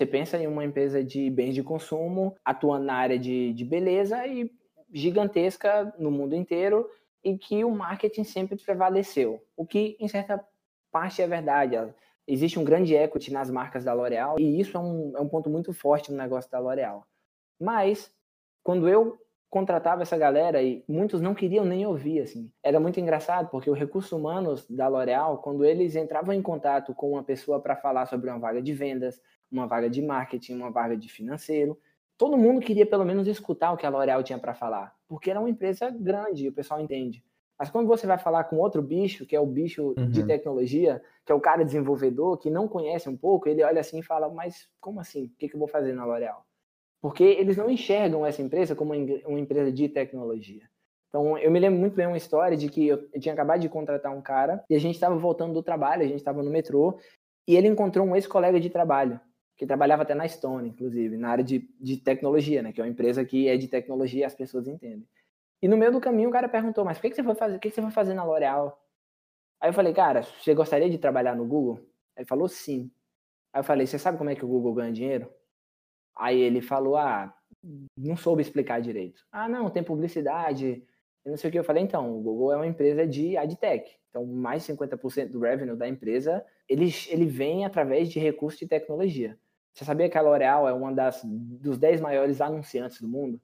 [0.00, 4.26] Você pensa em uma empresa de bens de consumo, atuando na área de, de beleza
[4.26, 4.50] e
[4.90, 6.88] gigantesca no mundo inteiro,
[7.22, 9.44] e que o marketing sempre prevaleceu.
[9.54, 10.42] O que, em certa
[10.90, 11.76] parte, é verdade.
[12.26, 15.50] Existe um grande equity nas marcas da L'Oréal, e isso é um, é um ponto
[15.50, 17.06] muito forte no negócio da L'Oréal.
[17.60, 18.10] Mas,
[18.62, 22.50] quando eu contratava essa galera e muitos não queriam nem ouvir, assim.
[22.62, 27.10] Era muito engraçado porque os recursos humanos da L'Oréal, quando eles entravam em contato com
[27.10, 30.96] uma pessoa para falar sobre uma vaga de vendas, uma vaga de marketing, uma vaga
[30.96, 31.78] de financeiro,
[32.16, 35.40] todo mundo queria pelo menos escutar o que a L'Oréal tinha para falar, porque era
[35.40, 37.24] uma empresa grande, o pessoal entende.
[37.58, 40.08] Mas quando você vai falar com outro bicho, que é o bicho uhum.
[40.08, 43.98] de tecnologia, que é o cara desenvolvedor, que não conhece um pouco, ele olha assim
[43.98, 45.26] e fala: Mas como assim?
[45.26, 46.46] O que, que eu vou fazer na L'Oréal?
[47.00, 50.68] porque eles não enxergam essa empresa como uma empresa de tecnologia.
[51.08, 54.14] Então, eu me lembro muito bem uma história de que eu tinha acabado de contratar
[54.14, 56.98] um cara e a gente estava voltando do trabalho, a gente estava no metrô
[57.48, 59.18] e ele encontrou um ex-colega de trabalho,
[59.60, 62.72] que trabalhava até na Stone, inclusive, na área de, de tecnologia, né?
[62.72, 65.06] Que é uma empresa que é de tecnologia e as pessoas entendem.
[65.60, 67.56] E no meio do caminho o cara perguntou, mas o que, que você foi fazer?
[67.56, 68.82] O que, que você foi fazer na L'Oréal?
[69.60, 71.78] Aí eu falei, cara, você gostaria de trabalhar no Google?
[72.16, 72.90] Ele falou sim.
[73.52, 75.30] Aí eu falei, você sabe como é que o Google ganha dinheiro?
[76.16, 77.34] Aí ele falou: Ah,
[77.98, 79.22] não soube explicar direito.
[79.30, 80.82] Ah, não, tem publicidade,
[81.22, 81.58] não sei o que.
[81.58, 83.94] Eu falei: Então, o Google é uma empresa de adtech.
[84.08, 88.66] Então, mais de 50% do revenue da empresa ele, ele vem através de recursos de
[88.66, 89.36] tecnologia.
[89.72, 93.40] Você sabia que a L'Oréal é uma das dos 10 maiores anunciantes do mundo?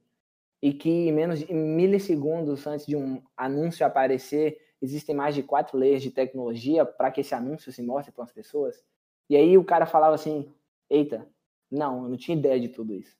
[0.61, 5.77] E que em menos de milissegundos antes de um anúncio aparecer, existem mais de quatro
[5.77, 8.83] leis de tecnologia para que esse anúncio se mostre para as pessoas?
[9.29, 10.51] E aí o cara falava assim:
[10.89, 11.27] Eita,
[11.69, 13.15] não, eu não tinha ideia de tudo isso.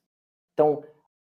[0.54, 0.84] Então,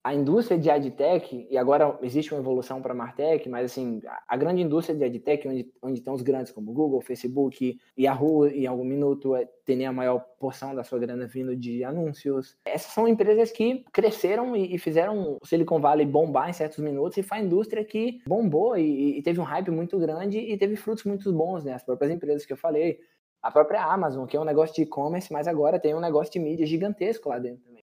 [0.04, 4.36] a indústria de adtech, e agora existe uma evolução para a Martech, mas assim, a
[4.36, 8.84] grande indústria de adtech, onde, onde estão os grandes como Google, Facebook, Yahoo, em algum
[8.84, 12.58] minuto, é, tem a maior porção da sua grana vindo de anúncios.
[12.66, 17.18] Essas são empresas que cresceram e, e fizeram o Silicon Valley bombar em certos minutos,
[17.18, 20.76] e foi a indústria que bombou e, e teve um hype muito grande e teve
[20.76, 21.74] frutos muito bons, né?
[21.74, 23.00] As próprias empresas que eu falei,
[23.42, 26.40] a própria Amazon, que é um negócio de e-commerce, mas agora tem um negócio de
[26.40, 27.81] mídia gigantesco lá dentro também.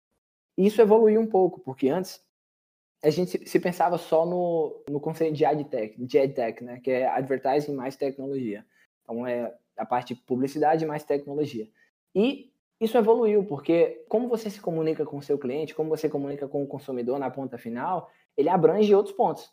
[0.58, 2.20] Isso evoluiu um pouco, porque antes
[3.00, 7.72] a gente se pensava só no, no conceito de AdTech, de né, que é advertising
[7.72, 8.66] mais tecnologia.
[9.04, 11.68] Então é a parte de publicidade mais tecnologia.
[12.12, 16.48] E isso evoluiu, porque como você se comunica com o seu cliente, como você comunica
[16.48, 19.48] com o consumidor na ponta final, ele abrange outros pontos.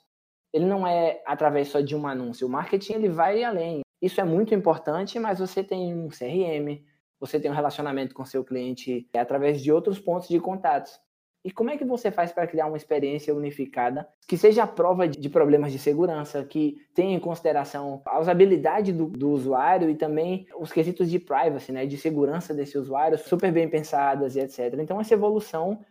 [0.51, 2.47] Ele não é através só de um anúncio.
[2.47, 3.81] O marketing ele vai além.
[4.01, 6.83] Isso é muito importante, mas você tem um CRM,
[7.25, 10.99] você tem um relacionamento com seu cliente através de outros pontos de contatos.
[11.45, 15.07] E como é que você faz para criar uma experiência unificada que seja a prova
[15.07, 20.47] de problemas de segurança, que tenha em consideração a usabilidade do, do, usuário e também
[20.57, 24.73] os quesitos de privacy, né, de segurança desse usuário, super bem pensadas e etc.
[24.79, 25.85] Então, essa evolução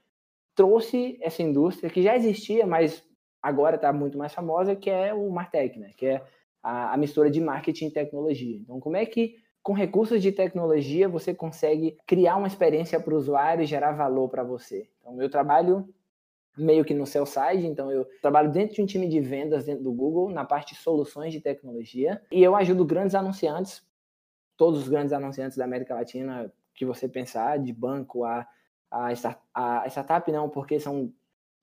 [0.57, 3.05] trouxe essa indústria que já existia, mas
[3.41, 6.23] agora está muito mais famosa, que é o Martech, né, que é
[6.61, 8.57] a, a mistura de marketing e tecnologia.
[8.57, 13.17] Então, como é que com recursos de tecnologia você consegue criar uma experiência para o
[13.17, 14.87] usuário e gerar valor para você?
[15.01, 15.89] Então, eu trabalho
[16.57, 19.83] meio que no seu site, então eu trabalho dentro de um time de vendas dentro
[19.83, 23.83] do Google, na parte de soluções de tecnologia, e eu ajudo grandes anunciantes,
[24.55, 28.47] todos os grandes anunciantes da América Latina que você pensar, de banco a,
[28.91, 29.09] a,
[29.55, 31.11] a startup não, porque são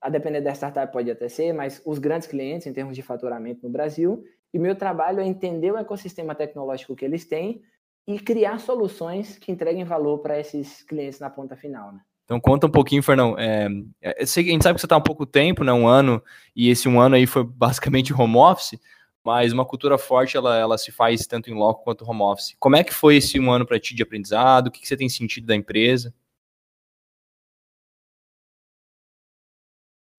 [0.00, 3.60] a depender da startup pode até ser, mas os grandes clientes em termos de faturamento
[3.62, 7.62] no Brasil, e meu trabalho é entender o ecossistema tecnológico que eles têm
[8.06, 12.00] e criar soluções que entreguem valor para esses clientes na ponta final, né?
[12.24, 13.36] Então conta um pouquinho, Fernão.
[13.38, 13.68] É,
[14.00, 16.22] é a gente sabe que você está há pouco tempo, né, um ano,
[16.56, 18.78] e esse um ano aí foi basicamente home office,
[19.24, 22.56] mas uma cultura forte ela, ela se faz tanto em loco quanto home office.
[22.58, 24.68] Como é que foi esse um ano para ti de aprendizado?
[24.68, 26.14] O que, que você tem sentido da empresa?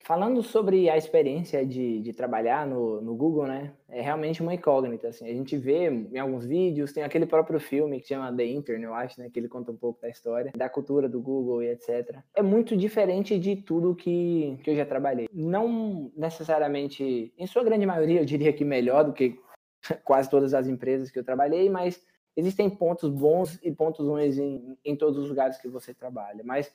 [0.06, 3.72] Falando sobre a experiência de, de trabalhar no, no Google, né?
[3.88, 5.26] É realmente uma incógnita, assim.
[5.26, 8.94] A gente vê em alguns vídeos, tem aquele próprio filme que chama The Intern, eu
[8.94, 9.30] acho, né?
[9.30, 12.18] Que ele conta um pouco da história, da cultura do Google e etc.
[12.36, 15.30] É muito diferente de tudo que, que eu já trabalhei.
[15.32, 19.40] Não necessariamente, em sua grande maioria, eu diria que melhor do que
[20.04, 22.04] quase todas as empresas que eu trabalhei, mas
[22.36, 26.44] existem pontos bons e pontos ruins em, em todos os lugares que você trabalha.
[26.44, 26.74] Mas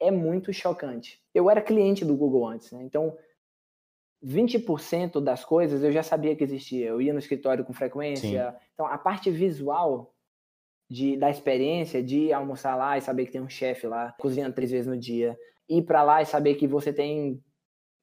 [0.00, 1.20] é muito chocante.
[1.34, 2.82] Eu era cliente do Google antes, né?
[2.82, 3.16] Então,
[4.24, 6.86] 20% das coisas eu já sabia que existia.
[6.86, 8.50] Eu ia no escritório com frequência.
[8.50, 8.58] Sim.
[8.74, 10.14] Então, a parte visual
[10.88, 14.70] de, da experiência de almoçar lá e saber que tem um chefe lá cozinhando três
[14.70, 17.42] vezes no dia, ir para lá e saber que você tem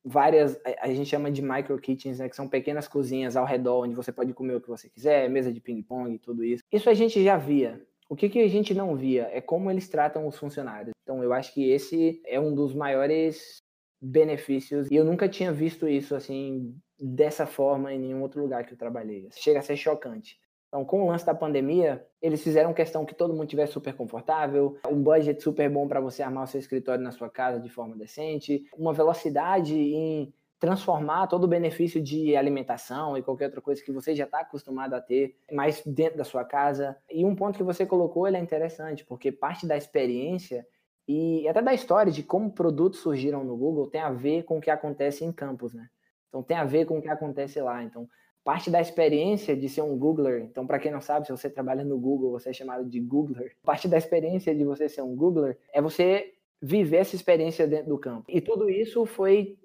[0.03, 3.95] várias, a gente chama de micro kitchens, né, que são pequenas cozinhas ao redor onde
[3.95, 6.61] você pode comer o que você quiser, mesa de ping-pong e tudo isso.
[6.71, 7.81] Isso a gente já via.
[8.09, 10.93] O que, que a gente não via é como eles tratam os funcionários.
[11.03, 13.57] Então, eu acho que esse é um dos maiores
[14.01, 14.89] benefícios.
[14.91, 18.77] E eu nunca tinha visto isso assim dessa forma em nenhum outro lugar que eu
[18.77, 19.29] trabalhei.
[19.31, 20.37] Chega a ser chocante.
[20.67, 24.79] Então, com o lance da pandemia, eles fizeram questão que todo mundo tivesse super confortável,
[24.89, 27.95] um budget super bom para você armar o seu escritório na sua casa de forma
[27.95, 30.33] decente, uma velocidade em
[30.63, 34.93] transformar todo o benefício de alimentação e qualquer outra coisa que você já está acostumado
[34.93, 36.95] a ter mais dentro da sua casa.
[37.11, 40.65] E um ponto que você colocou ele é interessante, porque parte da experiência
[41.05, 44.61] e até da história de como produtos surgiram no Google tem a ver com o
[44.61, 45.89] que acontece em campos, né?
[46.29, 47.83] Então tem a ver com o que acontece lá.
[47.83, 48.07] Então
[48.41, 50.43] parte da experiência de ser um Googler.
[50.43, 53.55] Então, para quem não sabe, se você trabalha no Google, você é chamado de Googler.
[53.63, 57.97] Parte da experiência de você ser um Googler é você viver essa experiência dentro do
[57.97, 58.25] campo.
[58.27, 59.57] E tudo isso foi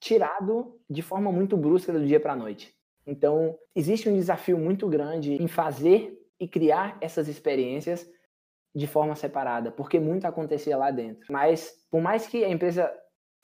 [0.00, 2.74] tirado de forma muito brusca do dia para a noite.
[3.06, 8.10] Então, existe um desafio muito grande em fazer e criar essas experiências
[8.74, 11.26] de forma separada, porque muito acontecia lá dentro.
[11.30, 12.90] Mas, por mais que a empresa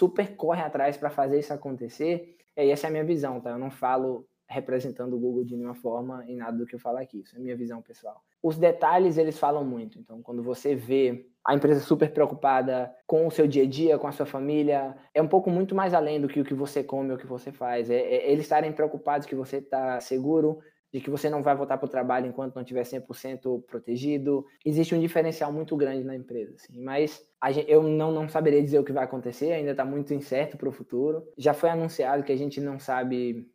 [0.00, 3.50] super corre atrás para fazer isso acontecer, essa é a minha visão, tá?
[3.50, 6.98] Eu não falo representando o Google de nenhuma forma em nada do que eu falo
[6.98, 7.20] aqui.
[7.20, 8.22] Isso é minha visão pessoal.
[8.42, 9.98] Os detalhes, eles falam muito.
[9.98, 14.06] Então, quando você vê a empresa super preocupada com o seu dia a dia, com
[14.06, 17.10] a sua família, é um pouco muito mais além do que o que você come
[17.10, 17.90] ou o que você faz.
[17.90, 20.58] É, é eles estarem preocupados que você está seguro,
[20.92, 24.46] de que você não vai voltar para o trabalho enquanto não estiver 100% protegido.
[24.64, 26.80] Existe um diferencial muito grande na empresa, assim.
[26.80, 30.56] mas gente, eu não, não saberia dizer o que vai acontecer, ainda está muito incerto
[30.56, 31.26] para o futuro.
[31.36, 33.46] Já foi anunciado que a gente não sabe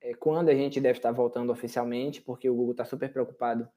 [0.00, 3.68] é, quando a gente deve estar voltando oficialmente, porque o Google está super preocupado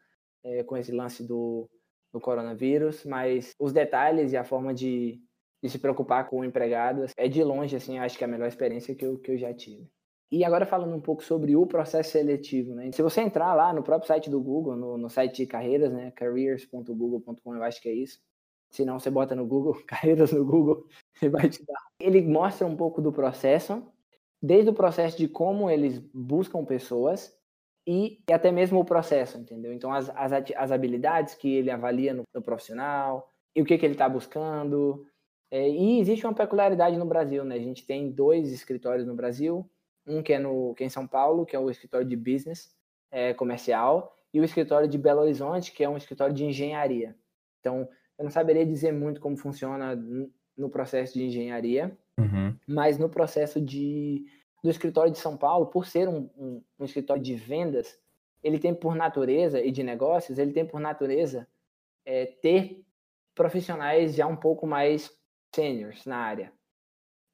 [0.43, 1.69] é, com esse lance do,
[2.11, 5.21] do, coronavírus, mas os detalhes e a forma de,
[5.61, 8.47] de, se preocupar com o empregado é de longe, assim, acho que é a melhor
[8.47, 9.89] experiência que eu, que eu já tive.
[10.31, 12.91] E agora falando um pouco sobre o processo seletivo, né?
[12.91, 16.09] Se você entrar lá no próprio site do Google, no, no site de carreiras, né?
[16.09, 18.19] careers.google.com, eu acho que é isso.
[18.71, 20.87] Se não, você bota no Google, carreiras no Google,
[21.21, 21.79] ele vai te dar.
[21.99, 23.87] Ele mostra um pouco do processo,
[24.43, 27.33] desde o processo de como eles buscam pessoas
[27.87, 29.71] e até mesmo o processo, entendeu?
[29.71, 33.85] Então, as, as, as habilidades que ele avalia no, no profissional e o que, que
[33.85, 35.07] ele está buscando.
[35.49, 37.55] É, e existe uma peculiaridade no Brasil, né?
[37.55, 39.65] A gente tem dois escritórios no Brasil,
[40.05, 42.75] um que é, no, que é em São Paulo, que é o escritório de business
[43.09, 47.15] é, comercial, e o escritório de Belo Horizonte, que é um escritório de engenharia.
[47.61, 49.95] Então, eu não saberia dizer muito como funciona
[50.57, 52.55] no processo de engenharia, Uhum.
[52.67, 54.25] Mas no processo de,
[54.63, 57.99] do escritório de São Paulo, por ser um, um, um escritório de vendas,
[58.43, 61.47] ele tem por natureza, e de negócios, ele tem por natureza
[62.05, 62.83] é, ter
[63.33, 65.11] profissionais já um pouco mais
[65.55, 66.51] seniors na área.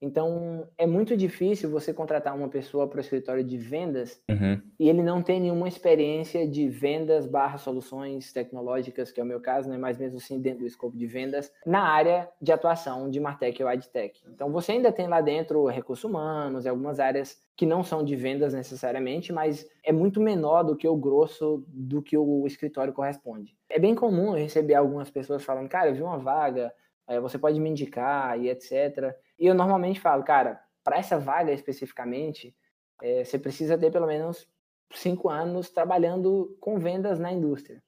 [0.02, 4.62] Então, é muito difícil você contratar uma pessoa para o escritório de vendas uhum.
[4.80, 9.42] e ele não tem nenhuma experiência de vendas barra soluções tecnológicas, que é o meu
[9.42, 9.78] caso, né?
[9.78, 13.68] mas mesmo assim dentro do escopo de vendas, na área de atuação de Martech ou
[13.68, 14.22] AdTech.
[14.34, 18.16] Então, você ainda tem lá dentro recursos humanos e algumas áreas que não são de
[18.16, 23.54] vendas necessariamente, mas é muito menor do que o grosso do que o escritório corresponde.
[23.70, 26.74] É bem comum eu receber algumas pessoas falando, cara, eu vi uma vaga,
[27.20, 32.54] você pode me indicar e etc., e eu normalmente falo, cara, para essa vaga especificamente,
[33.02, 34.48] é, você precisa ter pelo menos
[34.94, 37.82] cinco anos trabalhando com vendas na indústria.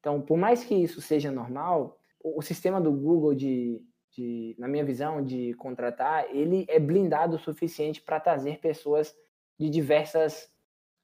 [0.00, 4.84] Então, por mais que isso seja normal, o, sistema do Google de, de, na minha
[4.84, 9.14] visão, de contratar, ele é blindado o suficiente para trazer pessoas
[9.58, 10.50] de diversas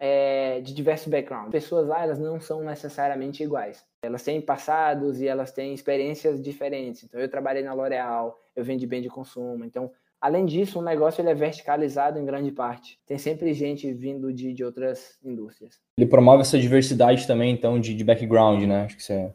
[0.00, 1.50] é, de diversos backgrounds.
[1.50, 3.84] Pessoas lá, elas não são necessariamente iguais.
[4.02, 7.04] Elas têm passados e elas têm experiências diferentes.
[7.04, 9.64] Então, eu trabalhei na L'Oréal, eu vendi bem de consumo.
[9.64, 12.98] Então, além disso, o negócio ele é verticalizado em grande parte.
[13.06, 15.80] Tem sempre gente vindo de, de outras indústrias.
[15.96, 18.84] Ele promove essa diversidade também, então, de, de background, né?
[18.84, 19.34] Acho que isso é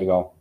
[0.00, 0.36] legal.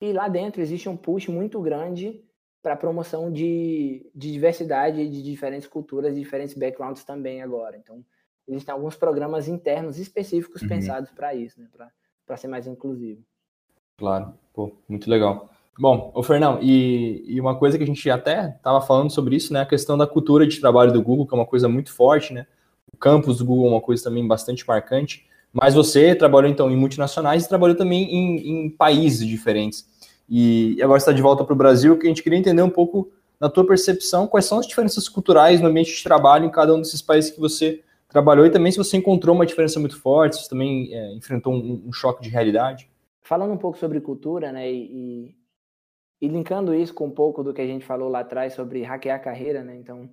[0.00, 2.24] E lá dentro existe um push muito grande
[2.62, 7.76] para a promoção de, de diversidade de diferentes culturas, de diferentes backgrounds também agora.
[7.76, 8.02] Então,
[8.48, 10.68] existem alguns programas internos específicos uhum.
[10.68, 11.68] pensados para isso, né?
[11.70, 11.90] Para
[12.36, 13.20] ser mais inclusivo.
[13.98, 15.50] Claro, pô, muito legal.
[15.78, 19.52] Bom, o Fernão, e, e, uma coisa que a gente até estava falando sobre isso,
[19.52, 19.60] né?
[19.60, 22.46] A questão da cultura de trabalho do Google, que é uma coisa muito forte, né?
[22.92, 25.26] O campus do Google é uma coisa também bastante marcante.
[25.52, 29.88] Mas você trabalhou então em multinacionais e trabalhou também em, em países diferentes.
[30.28, 33.10] E agora está de volta para o Brasil, que a gente queria entender um pouco,
[33.40, 36.78] na tua percepção, quais são as diferenças culturais no ambiente de trabalho em cada um
[36.78, 40.42] desses países que você trabalhou e também se você encontrou uma diferença muito forte, se
[40.42, 42.90] você também é, enfrentou um, um, choque de realidade.
[43.22, 45.34] Falando um pouco sobre cultura, né, e,
[46.20, 49.16] e, linkando isso com um pouco do que a gente falou lá atrás sobre hackear
[49.16, 50.10] a carreira, né, então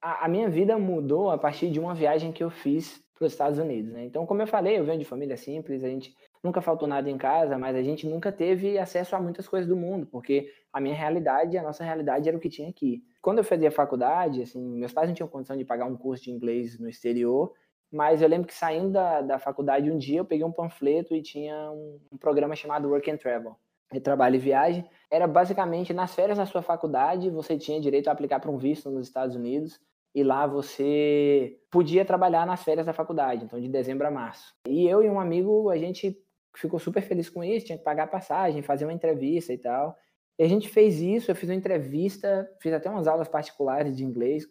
[0.00, 3.32] a, a minha vida mudou a partir de uma viagem que eu fiz para os
[3.32, 6.62] Estados Unidos, né, então como eu falei, eu venho de família simples, a gente nunca
[6.62, 10.06] faltou nada em casa, mas a gente nunca teve acesso a muitas coisas do mundo,
[10.06, 13.02] porque a minha realidade, a nossa realidade era o que tinha aqui.
[13.20, 16.30] Quando eu fazia faculdade, assim, meus pais não tinham condição de pagar um curso de
[16.30, 17.52] inglês no exterior,
[17.92, 21.22] mas eu lembro que saindo da, da faculdade um dia eu peguei um panfleto e
[21.22, 23.56] tinha um, um programa chamado Work and Travel,
[23.92, 24.88] de trabalho e viagem.
[25.10, 28.90] Era basicamente nas férias da sua faculdade, você tinha direito a aplicar para um visto
[28.90, 29.80] nos Estados Unidos
[30.14, 34.54] e lá você podia trabalhar nas férias da faculdade, então de dezembro a março.
[34.66, 36.16] E eu e um amigo, a gente
[36.56, 39.96] ficou super feliz com isso, tinha que pagar passagem, fazer uma entrevista e tal.
[40.40, 44.02] E a gente fez isso, eu fiz uma entrevista, fiz até umas aulas particulares de
[44.02, 44.48] inglês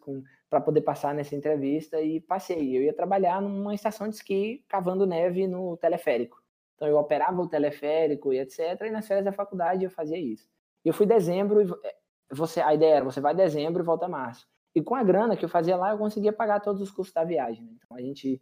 [0.47, 2.77] para poder passar nessa entrevista e passei.
[2.77, 6.39] Eu ia trabalhar numa estação de esqui cavando neve no teleférico.
[6.75, 8.59] Então eu operava o teleférico e etc.
[8.85, 10.47] E nas férias da faculdade eu fazia isso.
[10.85, 11.95] E eu fui em dezembro, é,
[12.31, 14.47] você, a ideia era você vai em dezembro e volta março.
[14.75, 17.23] E com a grana que eu fazia lá, eu conseguia pagar todos os custos da
[17.23, 17.65] viagem.
[17.65, 17.71] Né?
[17.83, 18.39] Então a gente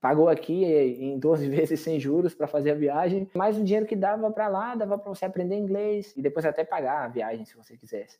[0.00, 3.96] pagou aqui em 12 vezes sem juros para fazer a viagem, mas o dinheiro que
[3.96, 7.56] dava para lá dava para você aprender inglês e depois até pagar a viagem se
[7.56, 8.18] você quisesse.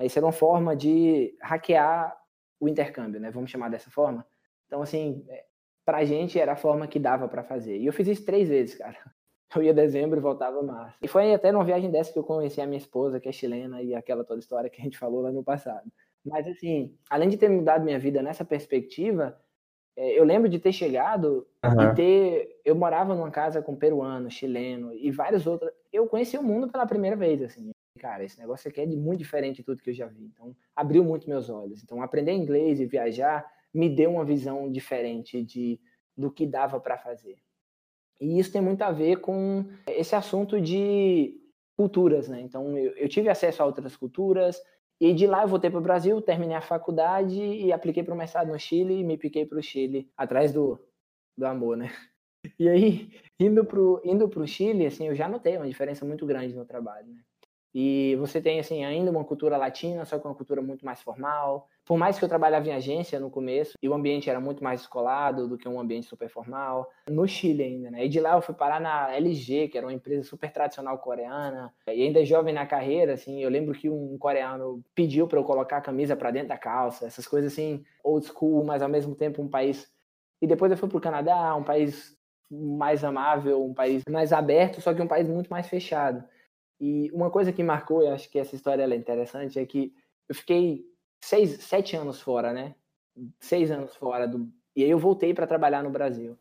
[0.00, 2.16] Isso era uma forma de hackear
[2.60, 3.30] o intercâmbio, né?
[3.30, 4.24] Vamos chamar dessa forma.
[4.66, 5.44] Então, assim, é,
[5.84, 7.78] pra gente era a forma que dava para fazer.
[7.78, 8.96] E eu fiz isso três vezes, cara.
[9.56, 10.98] Eu ia dezembro e voltava março.
[11.00, 13.80] E foi até numa viagem dessa que eu conheci a minha esposa, que é chilena,
[13.82, 15.90] e aquela toda história que a gente falou lá no passado.
[16.24, 19.47] Mas, assim, além de ter mudado minha vida nessa perspectiva, é,
[20.00, 21.82] eu lembro de ter chegado uhum.
[21.82, 22.60] e ter.
[22.64, 25.72] Eu morava numa casa com peruano, chileno e vários outros.
[25.92, 27.70] Eu conheci o mundo pela primeira vez, assim.
[27.98, 30.24] Cara, esse negócio aqui é de muito diferente de tudo que eu já vi.
[30.24, 31.82] Então, abriu muito meus olhos.
[31.82, 35.80] Então, aprender inglês e viajar me deu uma visão diferente de
[36.16, 37.36] do que dava para fazer.
[38.20, 41.40] E isso tem muito a ver com esse assunto de
[41.76, 42.40] culturas, né?
[42.40, 44.60] Então, eu, eu tive acesso a outras culturas,
[45.00, 48.16] e de lá eu voltei para o Brasil, terminei a faculdade e apliquei para o
[48.16, 50.78] mestrado no Chile e me piquei para o Chile, atrás do,
[51.36, 51.88] do amor, né?
[52.58, 56.24] E aí, indo para o indo pro Chile, assim, eu já notei uma diferença muito
[56.24, 57.22] grande no trabalho, né?
[57.74, 61.68] E você tem, assim, ainda uma cultura latina, só que uma cultura muito mais formal.
[61.84, 64.80] Por mais que eu trabalhava em agência no começo, e o ambiente era muito mais
[64.80, 66.90] escolado do que um ambiente super formal.
[67.08, 68.04] No Chile ainda, né?
[68.04, 71.72] E de lá eu fui parar na LG, que era uma empresa super tradicional coreana.
[71.86, 75.76] E ainda jovem na carreira, assim, eu lembro que um coreano pediu para eu colocar
[75.78, 77.06] a camisa para dentro da calça.
[77.06, 79.90] Essas coisas, assim, old school, mas ao mesmo tempo um país...
[80.40, 82.16] E depois eu fui para o Canadá, um país
[82.50, 86.24] mais amável, um país mais aberto, só que um país muito mais fechado.
[86.80, 89.92] E uma coisa que marcou, eu acho que essa história é interessante, é que
[90.28, 90.84] eu fiquei
[91.22, 92.74] seis, sete anos fora, né?
[93.40, 94.48] Seis anos fora do.
[94.76, 96.38] E aí eu voltei para trabalhar no Brasil.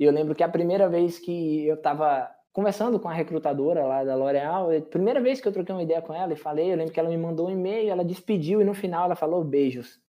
[0.00, 4.04] E eu lembro que a primeira vez que eu estava conversando com a recrutadora lá
[4.04, 6.92] da L'Oréal, primeira vez que eu troquei uma ideia com ela e falei, eu lembro
[6.92, 10.00] que ela me mandou um e-mail, ela despediu e no final ela falou beijos.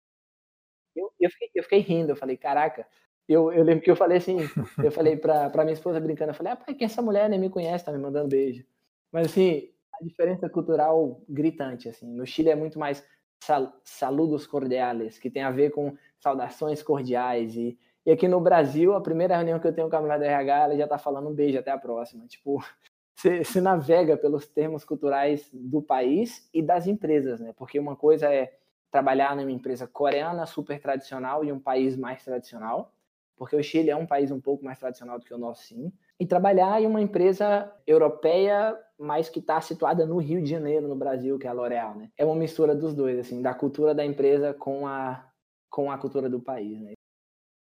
[0.96, 2.88] Eu, eu, fiquei, eu fiquei rindo, eu falei, caraca.
[3.28, 4.38] Eu, eu lembro que eu falei assim,
[4.82, 7.30] eu falei pra, pra minha esposa brincando, eu falei, ah, pai, quem é essa mulher
[7.30, 8.66] nem me conhece, tá me mandando beijo.
[9.12, 12.08] Mas assim, a diferença cultural gritante, assim.
[12.14, 13.06] No Chile é muito mais
[13.44, 17.56] sal, saludos cordiais, que tem a ver com saudações cordiais.
[17.56, 20.26] E, e aqui no Brasil, a primeira reunião que eu tenho com a mulher da
[20.26, 22.26] RH, ela já tá falando um beijo, até a próxima.
[22.28, 22.64] Tipo,
[23.16, 27.54] você navega pelos termos culturais do país e das empresas, né?
[27.56, 28.58] Porque uma coisa é
[28.92, 32.94] trabalhar numa empresa coreana super tradicional e um país mais tradicional,
[33.36, 35.92] porque o Chile é um país um pouco mais tradicional do que o nosso, sim
[36.20, 40.96] e trabalhar em uma empresa europeia, mas que está situada no Rio de Janeiro, no
[40.96, 42.10] Brasil, que é a L'Oréal, né?
[42.18, 45.24] É uma mistura dos dois, assim, da cultura da empresa com a,
[45.70, 46.94] com a cultura do país, né?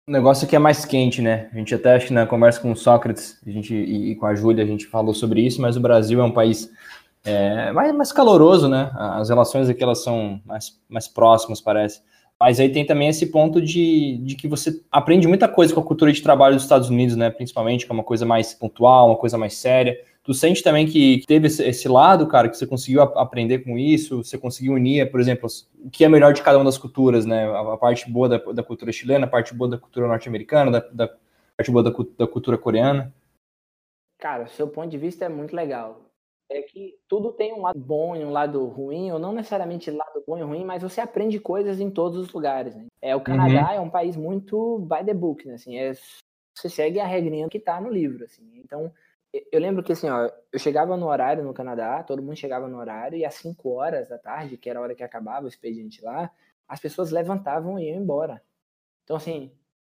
[0.07, 1.49] O negócio aqui é mais quente, né?
[1.51, 4.25] A gente até acho que na conversa com o Sócrates a gente, e, e com
[4.25, 6.71] a Júlia a gente falou sobre isso, mas o Brasil é um país
[7.25, 8.89] é, mais, mais caloroso, né?
[8.95, 12.01] As relações aqui elas são mais, mais próximas, parece.
[12.39, 15.83] Mas aí tem também esse ponto de, de que você aprende muita coisa com a
[15.83, 17.29] cultura de trabalho dos Estados Unidos, né?
[17.29, 19.97] Principalmente, que é uma coisa mais pontual, uma coisa mais séria.
[20.27, 24.37] Tu sente também que teve esse lado, cara, que você conseguiu aprender com isso, você
[24.37, 25.47] conseguiu unir, por exemplo,
[25.79, 27.49] o que é melhor de cada uma das culturas, né?
[27.49, 31.07] A, parte boa da, da, cultura chilena, a parte boa da cultura norte-americana, da, da,
[31.55, 33.15] parte boa da, da cultura coreana.
[34.19, 36.01] Cara, o seu ponto de vista é muito legal
[36.49, 40.23] é que tudo tem um lado bom e um lado ruim, ou não necessariamente lado
[40.25, 42.75] bom e ruim, mas você aprende coisas em todos os lugares.
[42.75, 42.85] Né?
[43.01, 43.75] É, o Canadá uhum.
[43.75, 45.55] é um país muito by the book, né?
[45.55, 45.93] Assim, é,
[46.53, 48.23] você segue a regrinha que está no livro.
[48.23, 48.43] Assim.
[48.63, 48.91] Então,
[49.33, 52.77] eu lembro que assim, ó, eu chegava no horário no Canadá, todo mundo chegava no
[52.77, 56.03] horário, e às 5 horas da tarde, que era a hora que acabava o expediente
[56.03, 56.31] lá,
[56.67, 58.41] as pessoas levantavam e iam embora.
[59.03, 59.51] Então, assim,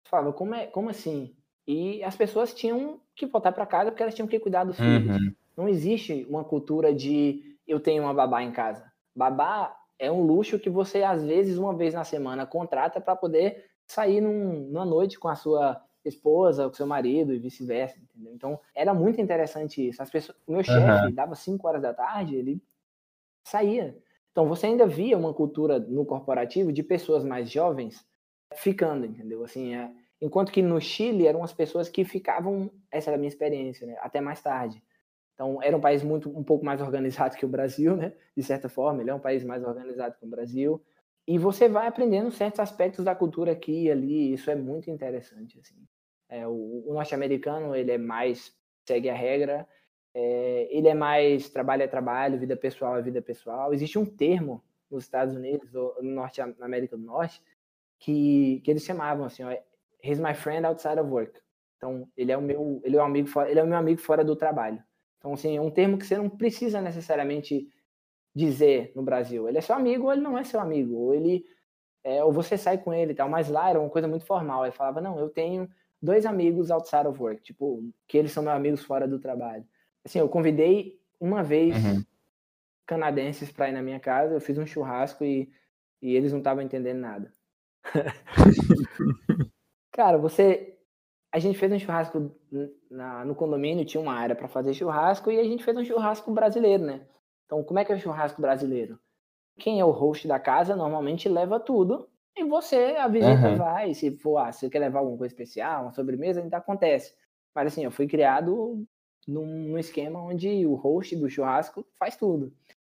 [0.04, 1.34] eu falava, como, é, como assim?
[1.66, 5.16] E as pessoas tinham que voltar para casa porque elas tinham que cuidar dos filhos.
[5.16, 5.34] Uhum.
[5.56, 8.90] Não existe uma cultura de eu tenho uma babá em casa.
[9.14, 13.66] Babá é um luxo que você, às vezes, uma vez na semana, contrata para poder
[13.86, 18.32] sair num, numa noite com a sua esposa, com seu marido e vice-versa, entendeu?
[18.34, 20.02] Então, era muito interessante isso.
[20.02, 21.12] As pessoas, o meu chefe uhum.
[21.12, 22.62] dava 5 horas da tarde, ele
[23.44, 23.96] saía.
[24.32, 28.06] Então, você ainda via uma cultura no corporativo de pessoas mais jovens
[28.54, 29.44] ficando, entendeu?
[29.44, 29.90] Assim, é,
[30.20, 33.96] enquanto que no Chile eram as pessoas que ficavam, essa era a minha experiência, né,
[34.00, 34.82] até mais tarde.
[35.34, 38.12] Então, era um país muito um pouco mais organizado que o Brasil, né?
[38.36, 40.82] De certa forma, ele é um país mais organizado que o Brasil.
[41.26, 45.58] E você vai aprendendo certos aspectos da cultura aqui e ali, isso é muito interessante,
[45.58, 45.76] assim.
[46.30, 48.54] É, o, o norte-americano, ele é mais
[48.86, 49.68] segue a regra,
[50.14, 53.74] é, ele é mais trabalho é trabalho, vida pessoal é vida pessoal.
[53.74, 57.42] Existe um termo nos Estados Unidos, ou no norte, na América do Norte,
[57.98, 59.50] que, que eles chamavam assim, ó,
[60.02, 61.38] he's my friend outside of work.
[61.76, 64.00] Então, ele é o meu, ele é o amigo, fora, ele é o meu amigo
[64.00, 64.82] fora do trabalho.
[65.18, 67.68] Então, assim, é um termo que você não precisa necessariamente
[68.34, 69.48] dizer no Brasil.
[69.48, 71.44] Ele é seu amigo ou ele não é seu amigo, ou ele
[72.02, 74.64] é, ou você sai com ele e tal, mas lá era uma coisa muito formal.
[74.64, 75.68] Ele falava: "Não, eu tenho
[76.02, 79.64] dois amigos outside of work, tipo, que eles são meus amigos fora do trabalho".
[80.04, 82.02] Assim, eu convidei uma vez uhum.
[82.86, 85.52] canadenses para ir na minha casa, eu fiz um churrasco e,
[86.00, 87.30] e eles não estavam entendendo nada.
[89.92, 90.76] Cara, você.
[91.32, 92.34] A gente fez um churrasco
[92.90, 96.32] na, no condomínio, tinha uma área para fazer churrasco, e a gente fez um churrasco
[96.32, 97.06] brasileiro, né?
[97.46, 98.98] Então, como é que é o churrasco brasileiro?
[99.56, 103.56] Quem é o host da casa normalmente leva tudo, e você, a visita uhum.
[103.56, 103.94] vai.
[103.94, 107.14] Se for, ah, se você quer levar alguma coisa especial, uma sobremesa, ainda acontece.
[107.54, 108.86] Mas assim, eu fui criado
[109.26, 112.52] num, esquema onde o host do churrasco faz tudo.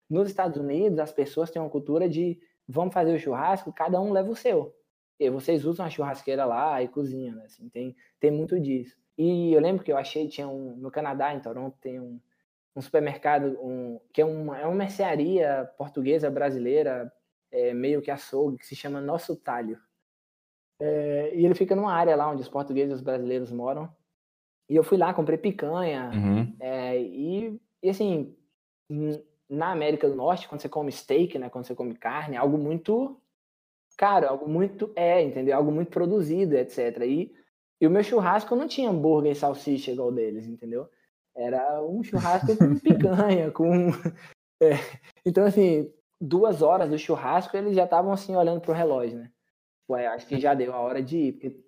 [0.09, 4.11] Nos Estados Unidos, as pessoas têm uma cultura de vamos fazer o churrasco, cada um
[4.11, 4.75] leva o seu.
[5.19, 7.45] E vocês usam a churrasqueira lá e cozinham, né?
[7.45, 8.97] Assim, tem, tem muito disso.
[9.17, 12.19] E eu lembro que eu achei, tinha um, no Canadá, em Toronto, tem um,
[12.75, 17.11] um supermercado, um, que é uma, é uma mercearia portuguesa brasileira,
[17.51, 19.79] é, meio que açougue, que se chama Nosso Talho.
[20.79, 23.93] É, e ele fica numa área lá onde os portugueses e os brasileiros moram.
[24.69, 26.09] E eu fui lá, comprei picanha.
[26.13, 26.55] Uhum.
[26.59, 28.35] É, e, e, assim,
[29.49, 32.57] na América do Norte, quando você come steak, né, quando você come carne, é algo
[32.57, 33.19] muito
[33.97, 35.55] caro, algo muito é, entendeu?
[35.55, 37.01] Algo muito produzido, etc.
[37.01, 37.31] E,
[37.79, 40.89] e o meu churrasco não tinha hambúrguer e salsicha igual deles, entendeu?
[41.35, 43.91] Era um churrasco com picanha, com
[44.61, 44.71] é.
[45.25, 45.91] então assim,
[46.21, 49.31] duas horas do churrasco eles já estavam assim olhando pro relógio, né?
[49.89, 51.59] Ué, acho que já deu a hora de ir, porque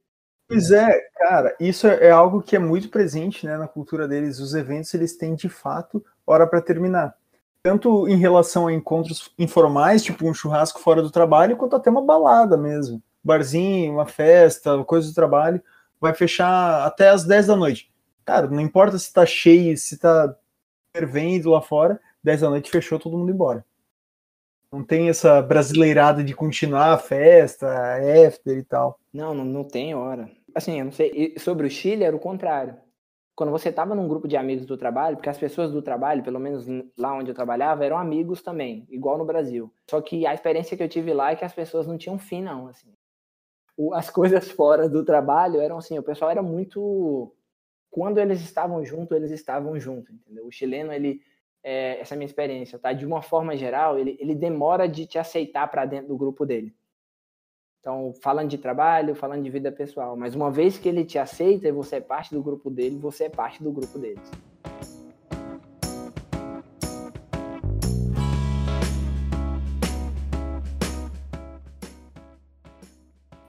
[0.48, 4.40] Pois é, cara, isso é, é algo que é muito presente né, na cultura deles.
[4.40, 7.16] Os eventos eles têm de fato hora para terminar
[7.64, 12.02] tanto em relação a encontros informais, tipo um churrasco fora do trabalho, quanto até uma
[12.06, 13.02] balada mesmo.
[13.24, 15.64] Barzinho, uma festa, coisa do trabalho,
[16.00, 17.90] vai fechar até as 10 da noite.
[18.26, 20.36] Cara, não importa se tá cheio, se tá
[20.96, 23.66] fervendo lá fora, 10 da noite fechou, todo mundo embora.
[24.74, 27.68] Não tem essa brasileirada de continuar a festa,
[28.26, 29.00] after e tal.
[29.14, 30.28] Não, não, não tem hora.
[30.56, 31.36] Assim, eu não sei.
[31.38, 32.76] Sobre o Chile era o contrário
[33.36, 36.40] quando você estava num grupo de amigos do trabalho, porque as pessoas do trabalho, pelo
[36.40, 36.68] menos
[36.98, 39.72] lá onde eu trabalhava, eram amigos também, igual no Brasil.
[39.90, 42.42] Só que a experiência que eu tive lá é que as pessoas não tinham fim,
[42.42, 42.94] não, assim.
[43.94, 47.32] as coisas fora do trabalho eram assim, o pessoal era muito
[47.90, 50.48] quando eles estavam juntos, eles estavam juntos, entendeu?
[50.48, 51.22] O chileno, ele
[51.64, 52.92] é, essa é a minha experiência, tá?
[52.92, 56.76] De uma forma geral, ele, ele demora de te aceitar para dentro do grupo dele.
[57.80, 60.16] Então, falando de trabalho, falando de vida pessoal.
[60.16, 63.26] Mas uma vez que ele te aceita e você é parte do grupo dele, você
[63.26, 64.32] é parte do grupo deles.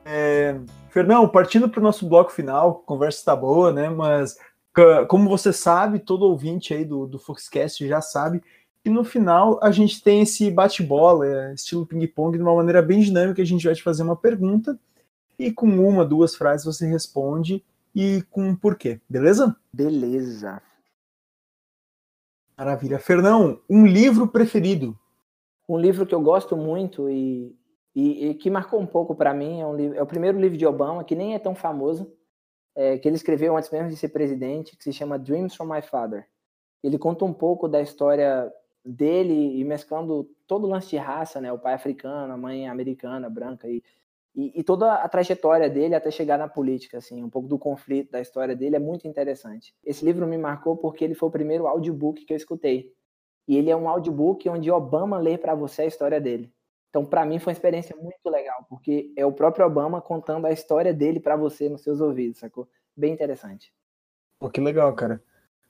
[0.05, 0.61] É,
[0.91, 3.89] Fernão, partindo para o nosso bloco final, conversa está boa, né?
[3.89, 4.37] Mas
[5.09, 8.43] como você sabe, todo ouvinte aí do, do Foxcast já sabe
[8.85, 13.01] e no final a gente tem esse bate-bola, é, estilo ping-pong, de uma maneira bem
[13.01, 13.41] dinâmica.
[13.41, 14.79] A gente vai te fazer uma pergunta
[15.39, 17.65] e com uma, duas frases você responde
[17.95, 19.57] e com um porquê, beleza?
[19.73, 20.61] Beleza.
[22.57, 22.99] Maravilha.
[22.99, 24.97] Fernão, um livro preferido?
[25.67, 27.57] Um livro que eu gosto muito e,
[27.97, 30.67] e, e que marcou um pouco para mim é, um é o primeiro livro de
[30.67, 32.13] Obama, que nem é tão famoso,
[32.77, 35.83] é, que ele escreveu antes mesmo de ser presidente, que se chama Dreams from My
[35.83, 36.27] Father.
[36.83, 38.53] Ele conta um pouco da história
[38.85, 41.53] dele e mesclando todo o lance de raça, né?
[41.53, 43.83] O pai africano, a mãe americana, branca e,
[44.35, 48.11] e, e, toda a trajetória dele até chegar na política, assim, um pouco do conflito
[48.11, 49.75] da história dele é muito interessante.
[49.85, 52.93] Esse livro me marcou porque ele foi o primeiro audiobook que eu escutei.
[53.47, 56.53] E ele é um audiobook onde Obama lê para você a história dele.
[56.95, 60.53] Então, para mim foi uma experiência muito legal, porque é o próprio Obama contando a
[60.53, 62.69] história dele para você nos seus ouvidos, sacou?
[62.97, 63.75] Bem interessante.
[64.39, 65.21] Pô, que legal, cara.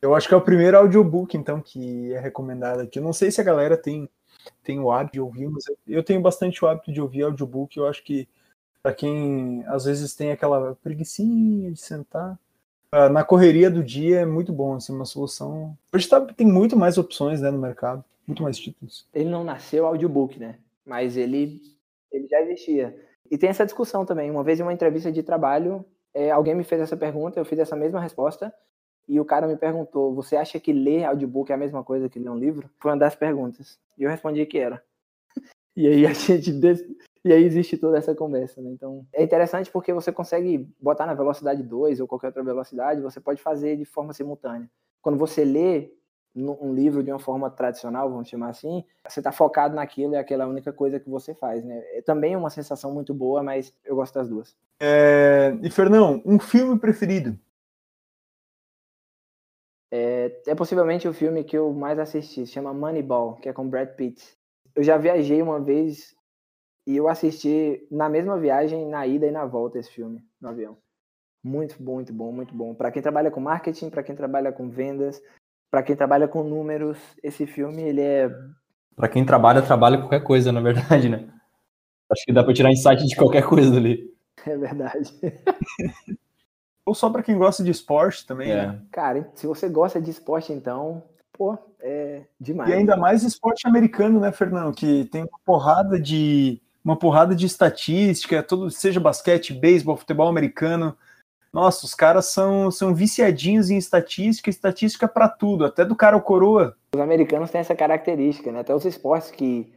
[0.03, 2.99] Eu acho que é o primeiro audiobook, então, que é recomendado aqui.
[2.99, 4.07] Eu não sei se a galera tem,
[4.63, 7.75] tem o hábito de ouvir, mas eu tenho bastante o hábito de ouvir audiobook.
[7.75, 8.29] Eu acho que
[8.83, 12.39] Para quem às vezes tem aquela preguiçinha de sentar.
[12.95, 15.75] Uh, na correria do dia é muito bom, assim, uma solução.
[15.91, 19.07] Hoje tá, tem muito mais opções né, no mercado, muito mais títulos.
[19.15, 20.59] Ele não nasceu audiobook, né?
[20.85, 21.61] Mas ele,
[22.13, 22.95] ele já existia.
[23.31, 24.31] E tem essa discussão também.
[24.31, 27.59] Uma vez em uma entrevista de trabalho, é, alguém me fez essa pergunta, eu fiz
[27.59, 28.55] essa mesma resposta,
[29.09, 32.19] e o cara me perguntou: Você acha que ler audiobook é a mesma coisa que
[32.19, 32.71] ler um livro?
[32.79, 33.79] Foi uma das perguntas.
[33.99, 34.83] E eu respondi que era.
[35.77, 36.53] E aí a gente.
[37.25, 38.71] E aí existe toda essa conversa, né?
[38.71, 43.19] Então, é interessante porque você consegue botar na velocidade 2 ou qualquer outra velocidade, você
[43.19, 44.71] pode fazer de forma simultânea.
[45.03, 45.91] Quando você lê
[46.35, 50.19] um livro de uma forma tradicional, vamos chamar assim, você está focado naquilo e é
[50.19, 51.79] aquela única coisa que você faz, né?
[51.97, 54.57] É também uma sensação muito boa, mas eu gosto das duas.
[54.81, 55.57] É...
[55.63, 57.39] E Fernão, um filme preferido?
[59.93, 63.69] É, é possivelmente o filme que eu mais assisti, se chama Moneyball, que é com
[63.69, 64.37] Brad Pitt.
[64.75, 66.17] Eu já viajei uma vez
[66.85, 70.77] e eu assisti na mesma viagem, na ida e na volta, esse filme no avião.
[71.45, 72.75] Muito bom, muito bom, muito bom.
[72.75, 75.23] Para quem trabalha com marketing, para quem trabalha com vendas,
[75.75, 78.31] para quem trabalha com números, esse filme ele é.
[78.95, 81.29] Para quem trabalha, trabalha com qualquer coisa, na verdade, né?
[82.09, 84.09] Acho que dá para tirar insight de qualquer coisa ali.
[84.47, 85.11] É verdade.
[86.85, 88.67] Ou só para quem gosta de esporte também, é.
[88.67, 88.83] né?
[88.93, 91.03] Cara, se você gosta de esporte, então,
[91.33, 92.69] pô, é demais.
[92.69, 94.75] E ainda mais esporte americano, né, Fernando?
[94.75, 100.97] Que tem uma porrada de uma porrada de estatística, todo, seja basquete, beisebol, futebol americano.
[101.55, 106.23] Nossa, os caras são, são viciadinhos em estatística, estatística para tudo, até do cara ou
[106.23, 106.77] coroa.
[106.93, 108.59] Os americanos têm essa característica, né?
[108.59, 109.73] Até os esportes que,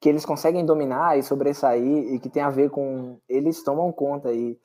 [0.00, 3.16] que eles conseguem dominar e sobressair e que tem a ver com.
[3.28, 4.32] Eles tomam conta.
[4.32, 4.58] E,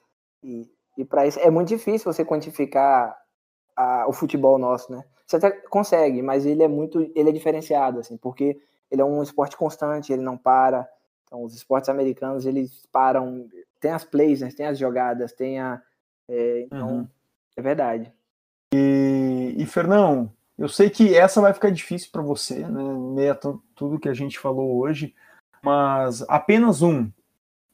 [0.44, 3.16] e, e para isso é muito difícil você quantificar
[3.76, 5.04] a, o futebol nosso, né?
[5.28, 7.00] Você até consegue, mas ele é muito.
[7.16, 8.60] Ele é diferenciado, assim, porque
[8.90, 10.90] ele é um esporte constante, ele não para.
[11.26, 13.48] Então, os esportes americanos, eles param,
[13.80, 14.50] tem as plays, né?
[14.56, 15.82] tem as jogadas, tem a...
[16.30, 17.08] É, então, uhum.
[17.56, 18.12] é verdade.
[18.74, 22.84] E, e, Fernão, eu sei que essa vai ficar difícil para você, né?
[23.14, 23.36] Meio a
[23.76, 25.14] tudo que a gente falou hoje,
[25.64, 27.10] mas apenas um,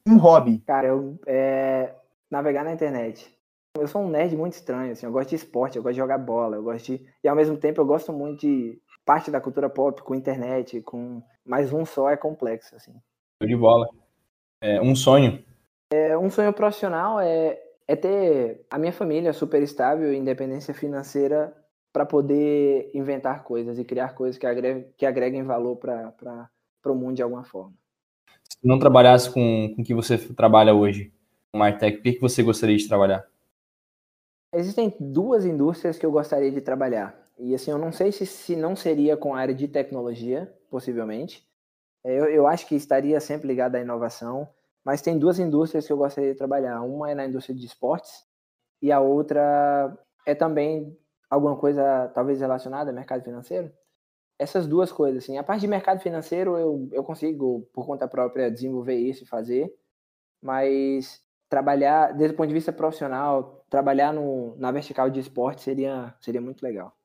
[0.06, 0.62] um hobby.
[0.66, 1.94] Cara, eu é,
[2.30, 3.32] navegar na internet.
[3.74, 6.18] Eu sou um nerd muito estranho, assim, eu gosto de esporte, eu gosto de jogar
[6.18, 7.06] bola, eu gosto de...
[7.24, 11.22] E ao mesmo tempo eu gosto muito de parte da cultura pop com internet, com...
[11.44, 12.92] Mas um só é complexo, assim
[13.46, 13.88] de bola.
[14.60, 15.44] É, um sonho?
[15.92, 21.54] É, um sonho profissional é, é ter a minha família super estável e independência financeira
[21.92, 26.50] para poder inventar coisas e criar coisas que agreguem, que agreguem valor para
[26.86, 27.74] o mundo de alguma forma.
[28.48, 31.12] Se não trabalhasse com o que você trabalha hoje,
[31.50, 33.26] com Martech, o que, que você gostaria de trabalhar?
[34.54, 37.16] Existem duas indústrias que eu gostaria de trabalhar.
[37.38, 41.46] E assim, eu não sei se, se não seria com a área de tecnologia, possivelmente,
[42.04, 44.48] é, eu, eu acho que estaria sempre ligado à inovação,
[44.84, 46.80] mas tem duas indústrias que eu gostaria de trabalhar.
[46.82, 48.24] Uma é na indústria de esportes
[48.80, 50.96] e a outra é também
[51.30, 53.72] alguma coisa talvez relacionada ao mercado financeiro.
[54.38, 55.38] Essas duas coisas, assim.
[55.38, 59.72] A parte de mercado financeiro eu, eu consigo, por conta própria, desenvolver isso e fazer,
[60.42, 66.14] mas trabalhar, desde o ponto de vista profissional, trabalhar no, na vertical de esporte seria,
[66.20, 66.96] seria muito legal.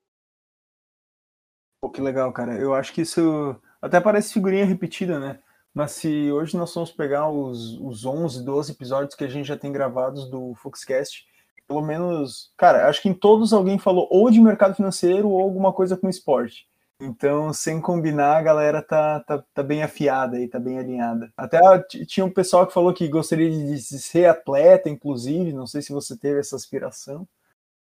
[1.80, 2.58] Pô, que legal, cara.
[2.58, 5.40] Eu acho que isso até parece figurinha repetida, né?
[5.78, 9.56] Mas se hoje nós vamos pegar os, os 11, 12 episódios que a gente já
[9.56, 11.24] tem gravados do Foxcast,
[11.68, 15.72] pelo menos, cara, acho que em todos alguém falou ou de mercado financeiro ou alguma
[15.72, 16.68] coisa com esporte.
[17.00, 21.32] Então, sem combinar, a galera tá, tá, tá bem afiada aí, tá bem alinhada.
[21.38, 21.60] Até
[22.08, 26.18] tinha um pessoal que falou que gostaria de ser atleta, inclusive, não sei se você
[26.18, 27.28] teve essa aspiração.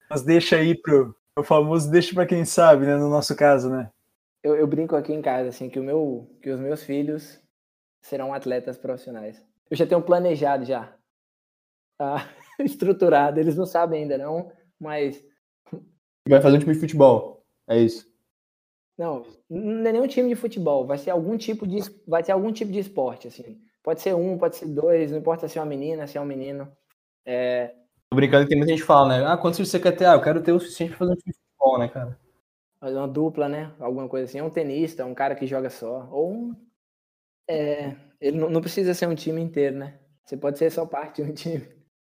[0.10, 3.92] Mas deixa aí pro famoso deixa para quem sabe, né, no nosso caso, né?
[4.46, 7.44] eu, eu, brinco aqui em casa, assim, que, o meu, que os meus filhos
[8.06, 9.43] serão atletas profissionais.
[9.70, 10.95] Eu já tenho planejado já.
[11.97, 12.30] Tá
[12.60, 13.39] estruturado.
[13.39, 15.24] Eles não sabem ainda, não, mas.
[16.30, 17.43] Vai fazer um time de futebol.
[17.68, 18.14] É isso.
[18.97, 22.32] Não, não é nem um time de futebol, vai ser algum tipo de vai ser
[22.32, 23.62] algum tipo de esporte, assim.
[23.84, 26.26] Pode ser um, pode ser dois, não importa se é uma menina, se é um
[26.26, 26.72] menino.
[27.26, 27.76] É...
[28.10, 29.26] Tô brincando que tem muita gente que fala, né?
[29.28, 30.06] Ah, quantos você quer ter?
[30.06, 32.18] Ah, eu quero ter o suficiente pra fazer um time de futebol, né, cara?
[32.82, 33.74] uma dupla, né?
[33.80, 34.39] Alguma coisa assim.
[34.39, 36.08] É um tenista, um cara que joga só.
[36.10, 36.56] Ou um.
[37.48, 40.00] É, ele não, não, precisa ser um time inteiro, né?
[40.26, 41.68] Você pode ser só parte de um time.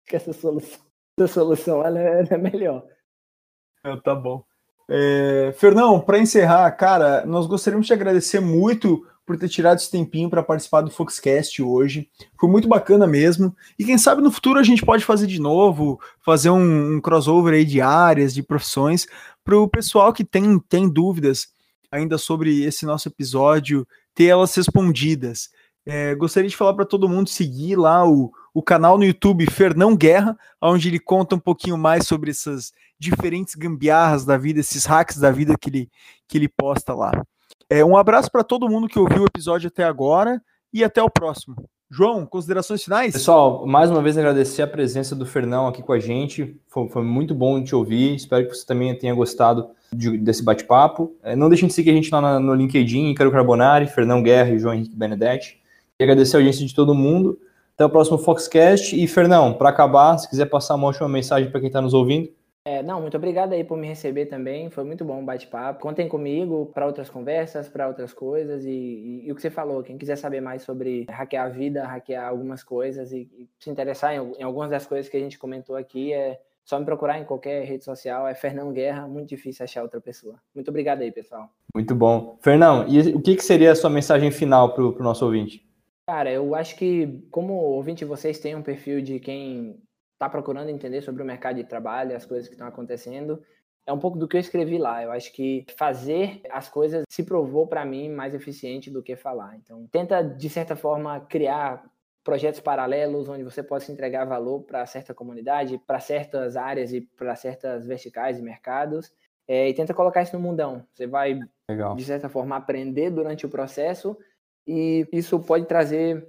[0.07, 0.79] Que essa solução,
[1.17, 2.85] essa solução ela é, ela é melhor.
[3.83, 4.43] É, tá bom.
[4.87, 10.29] É, Fernão, para encerrar, cara, nós gostaríamos de agradecer muito por ter tirado esse tempinho
[10.29, 12.07] para participar do Foxcast hoje.
[12.39, 13.55] Foi muito bacana mesmo.
[13.77, 17.55] E quem sabe no futuro a gente pode fazer de novo, fazer um, um crossover
[17.55, 19.07] aí de áreas, de profissões,
[19.43, 21.47] para o pessoal que tem, tem dúvidas
[21.91, 25.49] ainda sobre esse nosso episódio, ter elas respondidas.
[25.85, 29.95] É, gostaria de falar para todo mundo seguir lá o, o canal no YouTube Fernão
[29.95, 35.17] Guerra, onde ele conta um pouquinho mais sobre essas diferentes gambiarras da vida, esses hacks
[35.17, 35.91] da vida que ele,
[36.27, 37.11] que ele posta lá.
[37.69, 40.41] É, um abraço para todo mundo que ouviu o episódio até agora
[40.73, 41.55] e até o próximo.
[41.89, 43.13] João, considerações finais?
[43.13, 46.59] Pessoal, mais uma vez agradecer a presença do Fernão aqui com a gente.
[46.67, 48.15] Foi, foi muito bom te ouvir.
[48.15, 51.15] Espero que você também tenha gostado de, desse bate-papo.
[51.21, 54.49] É, não deixem de seguir a gente lá no, no LinkedIn, Ícaro Carbonari, Fernão Guerra
[54.49, 55.61] e João Henrique Benedetti.
[55.99, 57.37] E agradecer a audiência de todo mundo.
[57.75, 58.99] Até o próximo Foxcast.
[58.99, 62.29] E, Fernão, para acabar, se quiser passar uma última mensagem para quem está nos ouvindo.
[62.67, 64.71] É, não, muito obrigado aí por me receber também.
[64.71, 65.79] Foi muito bom o bate-papo.
[65.79, 68.65] Contem comigo para outras conversas, para outras coisas.
[68.65, 71.85] E, e, e, o que você falou, quem quiser saber mais sobre hackear a vida,
[71.85, 75.37] hackear algumas coisas e, e se interessar em, em, algumas das coisas que a gente
[75.37, 78.27] comentou aqui, é só me procurar em qualquer rede social.
[78.27, 80.41] É Fernão Guerra, muito difícil achar outra pessoa.
[80.55, 81.47] Muito obrigado aí, pessoal.
[81.71, 82.35] Muito bom.
[82.41, 85.63] Fernão, e o que, que seria a sua mensagem final para o nosso ouvinte?
[86.07, 89.79] Cara, eu acho que, como ouvinte, vocês têm um perfil de quem
[90.15, 93.41] está procurando entender sobre o mercado de trabalho, as coisas que estão acontecendo,
[93.85, 95.03] é um pouco do que eu escrevi lá.
[95.03, 99.55] Eu acho que fazer as coisas se provou para mim mais eficiente do que falar.
[99.57, 101.85] Então, tenta de certa forma criar
[102.23, 107.35] projetos paralelos onde você possa entregar valor para certa comunidade, para certas áreas e para
[107.35, 109.13] certas verticais e mercados.
[109.47, 110.83] É, e tenta colocar isso no mundão.
[110.91, 111.39] Você vai,
[111.69, 111.95] Legal.
[111.95, 114.17] de certa forma, aprender durante o processo
[114.67, 116.27] e isso pode trazer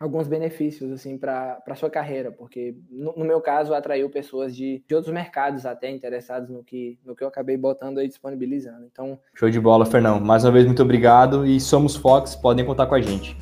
[0.00, 4.94] alguns benefícios assim para sua carreira, porque no, no, meu caso atraiu pessoas de, de
[4.94, 8.86] outros mercados até interessados no que no que eu acabei botando aí disponibilizando.
[8.90, 10.18] Então, show de bola, Fernão.
[10.18, 13.36] Mais uma vez muito obrigado e somos Fox, podem contar com a gente.